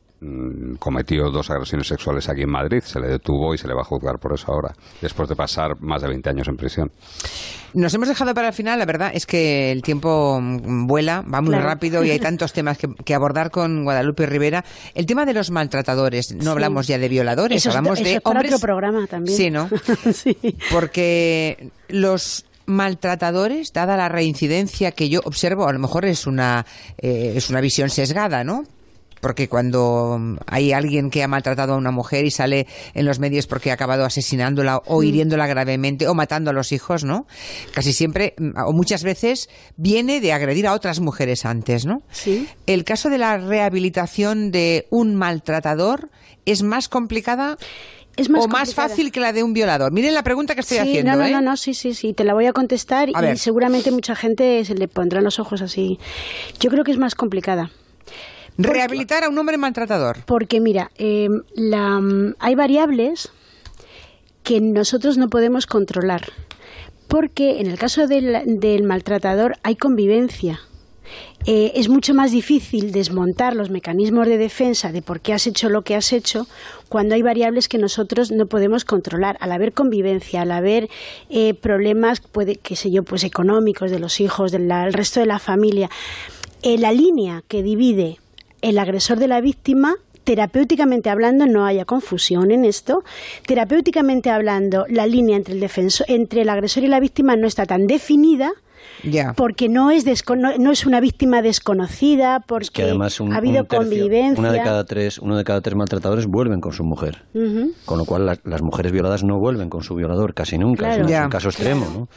cometió 0.78 1.30
dos 1.30 1.50
agresiones 1.50 1.86
sexuales 1.86 2.28
aquí 2.28 2.42
en 2.42 2.50
Madrid. 2.50 2.82
Se 2.82 3.00
le 3.00 3.08
detuvo 3.08 3.54
y 3.54 3.58
se 3.58 3.68
le 3.68 3.74
va 3.74 3.82
a 3.82 3.84
juzgar 3.84 4.18
por 4.18 4.32
eso 4.32 4.52
ahora, 4.52 4.74
después 5.00 5.28
de 5.28 5.36
pasar 5.36 5.80
más 5.80 6.02
de 6.02 6.08
20 6.08 6.30
años 6.30 6.48
en 6.48 6.56
prisión. 6.56 6.90
Nos 7.74 7.92
hemos 7.92 8.08
dejado 8.08 8.32
para 8.34 8.48
el 8.48 8.54
final, 8.54 8.78
la 8.78 8.86
verdad 8.86 9.10
es 9.12 9.26
que 9.26 9.72
el 9.72 9.82
tiempo 9.82 10.38
mm, 10.40 10.86
vuela, 10.86 11.22
va 11.22 11.40
muy 11.40 11.56
rápido 11.56 12.04
y 12.04 12.10
hay 12.10 12.18
tantos 12.20 12.52
temas 12.52 12.78
que, 12.78 13.14
abordar 13.14 13.50
con 13.50 13.84
Guadalupe 13.84 14.26
Rivera. 14.26 14.64
El 14.94 15.06
tema 15.06 15.26
de 15.26 15.34
los 15.34 15.50
maltratadores, 15.50 16.34
no 16.34 16.52
hablamos 16.52 16.86
ya 16.86 16.98
de 16.98 17.08
violadores, 17.08 17.66
hablamos 17.66 17.98
de 18.02 18.20
otro 18.22 18.58
programa 18.60 19.06
también. 19.06 19.36
Sí, 19.36 19.50
¿no? 19.50 19.68
Porque 20.70 21.70
los 21.88 22.46
maltratadores, 22.66 23.72
dada 23.72 23.96
la 23.96 24.08
reincidencia 24.08 24.92
que 24.92 25.08
yo 25.08 25.20
observo, 25.24 25.66
a 25.66 25.72
lo 25.72 25.78
mejor 25.78 26.04
es 26.04 26.26
una, 26.26 26.64
eh, 26.98 27.34
es 27.36 27.50
una 27.50 27.60
visión 27.60 27.90
sesgada, 27.90 28.44
¿no? 28.44 28.64
Porque 29.24 29.48
cuando 29.48 30.20
hay 30.46 30.74
alguien 30.74 31.08
que 31.08 31.22
ha 31.22 31.28
maltratado 31.28 31.72
a 31.72 31.76
una 31.78 31.90
mujer 31.90 32.26
y 32.26 32.30
sale 32.30 32.66
en 32.92 33.06
los 33.06 33.20
medios 33.20 33.46
porque 33.46 33.70
ha 33.70 33.72
acabado 33.72 34.04
asesinándola 34.04 34.82
o 34.84 35.00
mm. 35.00 35.04
hiriéndola 35.04 35.46
gravemente 35.46 36.06
o 36.08 36.14
matando 36.14 36.50
a 36.50 36.52
los 36.52 36.72
hijos, 36.72 37.04
¿no? 37.04 37.26
Casi 37.72 37.94
siempre 37.94 38.34
o 38.66 38.74
muchas 38.74 39.02
veces 39.02 39.48
viene 39.78 40.20
de 40.20 40.34
agredir 40.34 40.66
a 40.66 40.74
otras 40.74 41.00
mujeres 41.00 41.46
antes, 41.46 41.86
¿no? 41.86 42.02
Sí. 42.10 42.46
El 42.66 42.84
caso 42.84 43.08
de 43.08 43.16
la 43.16 43.38
rehabilitación 43.38 44.50
de 44.50 44.88
un 44.90 45.14
maltratador 45.14 46.10
es 46.44 46.62
más 46.62 46.90
complicada 46.90 47.56
es 48.16 48.28
más 48.28 48.44
o 48.44 48.48
más 48.48 48.74
fácil 48.74 49.10
que 49.10 49.20
la 49.20 49.32
de 49.32 49.42
un 49.42 49.54
violador. 49.54 49.90
Miren 49.90 50.12
la 50.12 50.22
pregunta 50.22 50.54
que 50.54 50.60
estoy 50.60 50.76
haciendo. 50.76 51.12
No, 51.12 51.16
no, 51.16 51.24
¿eh? 51.24 51.30
no, 51.30 51.40
no, 51.40 51.56
sí, 51.56 51.72
sí, 51.72 51.94
sí, 51.94 52.12
te 52.12 52.24
la 52.24 52.34
voy 52.34 52.44
a 52.44 52.52
contestar 52.52 53.08
y 53.08 53.36
seguramente 53.38 53.90
mucha 53.90 54.14
gente 54.14 54.62
se 54.66 54.74
le 54.74 54.86
pondrán 54.86 55.24
los 55.24 55.38
ojos 55.38 55.62
así. 55.62 55.98
Yo 56.60 56.68
creo 56.68 56.84
que 56.84 56.92
es 56.92 56.98
más 56.98 57.14
complicada. 57.14 57.70
Rehabilitar 58.56 59.24
a 59.24 59.28
un 59.28 59.38
hombre 59.38 59.56
maltratador. 59.56 60.18
Porque 60.26 60.60
mira, 60.60 60.90
eh, 60.96 61.28
la, 61.54 62.00
hay 62.38 62.54
variables 62.54 63.30
que 64.44 64.60
nosotros 64.60 65.18
no 65.18 65.28
podemos 65.28 65.66
controlar. 65.66 66.32
Porque 67.08 67.60
en 67.60 67.66
el 67.66 67.78
caso 67.78 68.06
del, 68.06 68.82
maltratador 68.84 69.56
hay 69.62 69.74
convivencia. 69.74 70.60
Eh, 71.46 71.72
es 71.74 71.88
mucho 71.88 72.14
más 72.14 72.30
difícil 72.30 72.90
desmontar 72.90 73.54
los 73.54 73.68
mecanismos 73.68 74.26
de 74.26 74.38
defensa 74.38 74.90
de 74.90 75.02
por 75.02 75.20
qué 75.20 75.34
has 75.34 75.46
hecho 75.46 75.68
lo 75.68 75.82
que 75.82 75.94
has 75.94 76.14
hecho 76.14 76.46
cuando 76.88 77.14
hay 77.14 77.20
variables 77.20 77.68
que 77.68 77.76
nosotros 77.76 78.30
no 78.30 78.46
podemos 78.46 78.84
controlar. 78.84 79.36
Al 79.40 79.52
haber 79.52 79.72
convivencia, 79.72 80.42
al 80.42 80.52
haber 80.52 80.88
eh, 81.28 81.54
problemas, 81.54 82.20
puede, 82.20 82.56
qué 82.56 82.76
sé 82.76 82.90
yo, 82.90 83.02
pues 83.02 83.24
económicos 83.24 83.90
de 83.90 83.98
los 83.98 84.20
hijos, 84.20 84.52
del 84.52 84.70
resto 84.92 85.20
de 85.20 85.26
la 85.26 85.38
familia, 85.38 85.90
la 86.62 86.92
línea 86.92 87.42
que 87.46 87.62
divide 87.62 88.18
el 88.64 88.78
agresor 88.78 89.18
de 89.18 89.28
la 89.28 89.42
víctima 89.42 89.96
terapéuticamente 90.24 91.10
hablando 91.10 91.46
no 91.46 91.66
haya 91.66 91.84
confusión 91.84 92.50
en 92.50 92.64
esto. 92.64 93.04
Terapéuticamente 93.46 94.30
hablando, 94.30 94.86
la 94.88 95.06
línea 95.06 95.36
entre 95.36 95.52
el 95.52 95.60
defensor, 95.60 96.06
entre 96.08 96.40
el 96.40 96.48
agresor 96.48 96.82
y 96.82 96.88
la 96.88 96.98
víctima 96.98 97.36
no 97.36 97.46
está 97.46 97.66
tan 97.66 97.86
definida. 97.86 98.52
Porque 99.36 99.68
no 99.68 99.90
es, 99.90 100.04
no, 100.58 100.72
es 100.72 100.86
una 100.86 101.00
víctima 101.00 101.42
desconocida, 101.42 102.40
porque 102.40 102.82
ha 102.82 103.36
habido 103.36 103.66
convivencia. 103.66 104.40
Una 104.40 104.52
de 104.52 104.62
cada 104.62 104.84
tres, 104.84 105.18
uno 105.18 105.36
de 105.36 105.44
cada 105.44 105.60
tres 105.60 105.74
maltratadores 105.74 106.26
vuelven 106.26 106.60
con 106.60 106.72
su 106.72 106.84
mujer. 106.84 107.24
Con 107.84 107.98
lo 107.98 108.04
cual 108.04 108.38
las 108.44 108.62
mujeres 108.62 108.92
violadas 108.92 109.24
no 109.24 109.38
vuelven 109.38 109.70
con 109.70 109.82
su 109.82 109.94
violador 109.94 110.34
casi 110.34 110.58
nunca. 110.58 110.94
Es 110.94 111.06
un 111.06 111.30
caso 111.30 111.48
extremo, 111.48 111.86
¿no? 111.92 112.08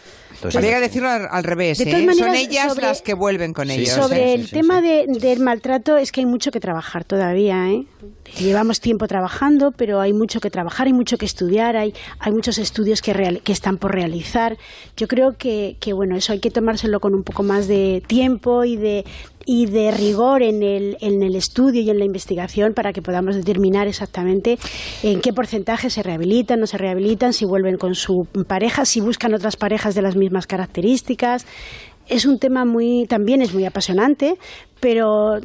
Habría 0.44 0.76
que 0.76 0.82
decirlo 0.82 1.10
al, 1.10 1.44
revés. 1.44 1.80
¿eh? 1.80 2.08
Son 2.16 2.36
ellas 2.36 2.78
las 2.78 3.02
que 3.02 3.14
vuelven 3.14 3.54
con 3.54 3.70
ellos. 3.72 3.90
Sobre 3.90 4.34
el 4.34 4.50
tema 4.50 4.82
del 4.82 5.40
maltrato 5.40 5.98
es 5.98 6.12
que 6.12 6.22
hay 6.22 6.26
mucho 6.26 6.52
que 6.52 6.60
trabajar 6.60 7.04
todavía. 7.04 7.70
¿eh? 7.72 7.86
Llevamos 8.40 8.80
tiempo 8.80 9.08
trabajando, 9.08 9.72
pero 9.72 10.00
hay 10.00 10.14
mucho 10.14 10.40
que 10.40 10.50
trabajar, 10.50 10.88
hay 10.88 10.94
mucho 10.94 11.18
que 11.18 11.26
estudiar, 11.26 11.76
hay, 11.76 11.94
hay 12.20 12.32
muchos 12.32 12.58
estudios 12.58 13.02
que, 13.02 13.42
que 13.44 13.52
están 13.52 13.78
por 13.78 13.94
realizar. 13.94 14.58
Yo 14.96 15.08
creo 15.08 15.38
que, 15.38 15.78
que, 15.80 15.94
bueno, 15.94 16.16
eso 16.16 16.34
hay 16.34 16.40
que 16.40 16.52
tomárselo 16.58 17.00
con 17.00 17.14
un 17.14 17.24
poco 17.24 17.44
más 17.44 17.68
de 17.68 18.02
tiempo 18.08 18.64
y 18.64 18.78
de, 18.78 19.06
y 19.46 19.68
de 19.68 19.92
rigor 19.92 20.42
en 20.42 20.64
el, 20.64 20.98
en 21.02 21.22
el 21.22 21.36
estudio 21.36 21.82
y 21.82 21.90
en 21.92 22.00
la 22.00 22.06
investigación 22.06 22.74
para 22.74 22.94
que 22.94 23.04
podamos 23.04 23.36
determinar 23.36 23.88
exactamente 23.88 24.58
en 25.04 25.22
qué 25.22 25.34
porcentaje 25.34 25.92
se 25.92 26.02
rehabilitan, 26.02 26.60
no 26.60 26.66
se 26.66 26.80
rehabilitan, 26.80 27.32
si 27.32 27.46
vuelven 27.46 27.78
con 27.78 27.94
su 27.94 28.28
pareja, 28.48 28.86
si 28.86 29.02
buscan 29.02 29.36
otras 29.36 29.56
parejas 29.56 29.94
de 29.94 30.02
las 30.02 30.16
mismas 30.16 30.48
características. 30.48 31.46
Es 32.08 32.26
un 32.26 32.40
tema 32.40 32.66
muy, 32.66 33.06
también 33.08 33.42
es 33.42 33.54
muy 33.54 33.66
apasionante, 33.66 34.38
pero 34.80 35.40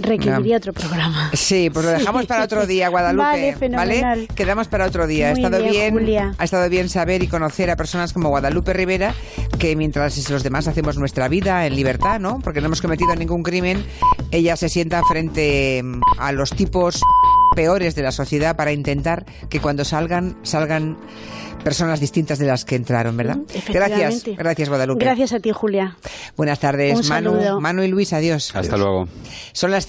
requeriría 0.00 0.56
otro 0.56 0.72
programa. 0.72 1.30
Sí, 1.32 1.70
pues 1.70 1.84
lo 1.84 1.92
dejamos 1.92 2.26
para 2.26 2.44
otro 2.44 2.66
día, 2.66 2.88
Guadalupe. 2.88 3.68
Vale, 3.70 4.28
Quedamos 4.34 4.68
para 4.68 4.86
otro 4.86 5.06
día. 5.06 5.28
ha 5.28 5.32
estado 5.32 5.62
bien, 5.62 6.34
ha 6.38 6.44
estado 6.44 6.68
bien 6.68 6.88
saber 6.88 7.22
y 7.22 7.28
conocer 7.28 7.70
a 7.70 7.76
personas 7.76 8.12
como 8.12 8.28
Guadalupe 8.28 8.72
Rivera, 8.72 9.14
que 9.58 9.76
mientras 9.76 10.28
los 10.30 10.42
demás 10.42 10.68
hacemos 10.68 10.98
nuestra 10.98 11.28
vida 11.28 11.66
en 11.66 11.76
libertad, 11.76 12.20
¿no? 12.20 12.40
Porque 12.40 12.60
no 12.60 12.66
hemos 12.66 12.82
cometido 12.82 13.14
ningún 13.14 13.42
crimen, 13.42 13.84
ella 14.30 14.56
se 14.56 14.68
sienta 14.68 15.02
frente 15.04 15.82
a 16.18 16.32
los 16.32 16.50
tipos 16.50 17.00
peores 17.54 17.94
de 17.94 18.02
la 18.02 18.10
sociedad 18.10 18.56
para 18.56 18.72
intentar 18.72 19.24
que 19.48 19.60
cuando 19.60 19.84
salgan 19.84 20.36
salgan 20.42 20.96
personas 21.64 21.98
distintas 21.98 22.38
de 22.38 22.46
las 22.46 22.64
que 22.64 22.76
entraron, 22.76 23.16
¿verdad? 23.16 23.38
Gracias, 23.68 24.24
gracias 24.24 24.68
Guadalupe. 24.68 25.04
Gracias 25.04 25.32
a 25.32 25.40
ti, 25.40 25.50
Julia. 25.50 25.96
Buenas 26.36 26.60
tardes, 26.60 27.08
Manu, 27.08 27.60
Manu 27.60 27.82
y 27.82 27.88
Luis, 27.88 28.12
adiós. 28.12 28.54
Hasta 28.54 28.76
luego. 28.76 29.08
Son 29.52 29.70
las 29.70 29.86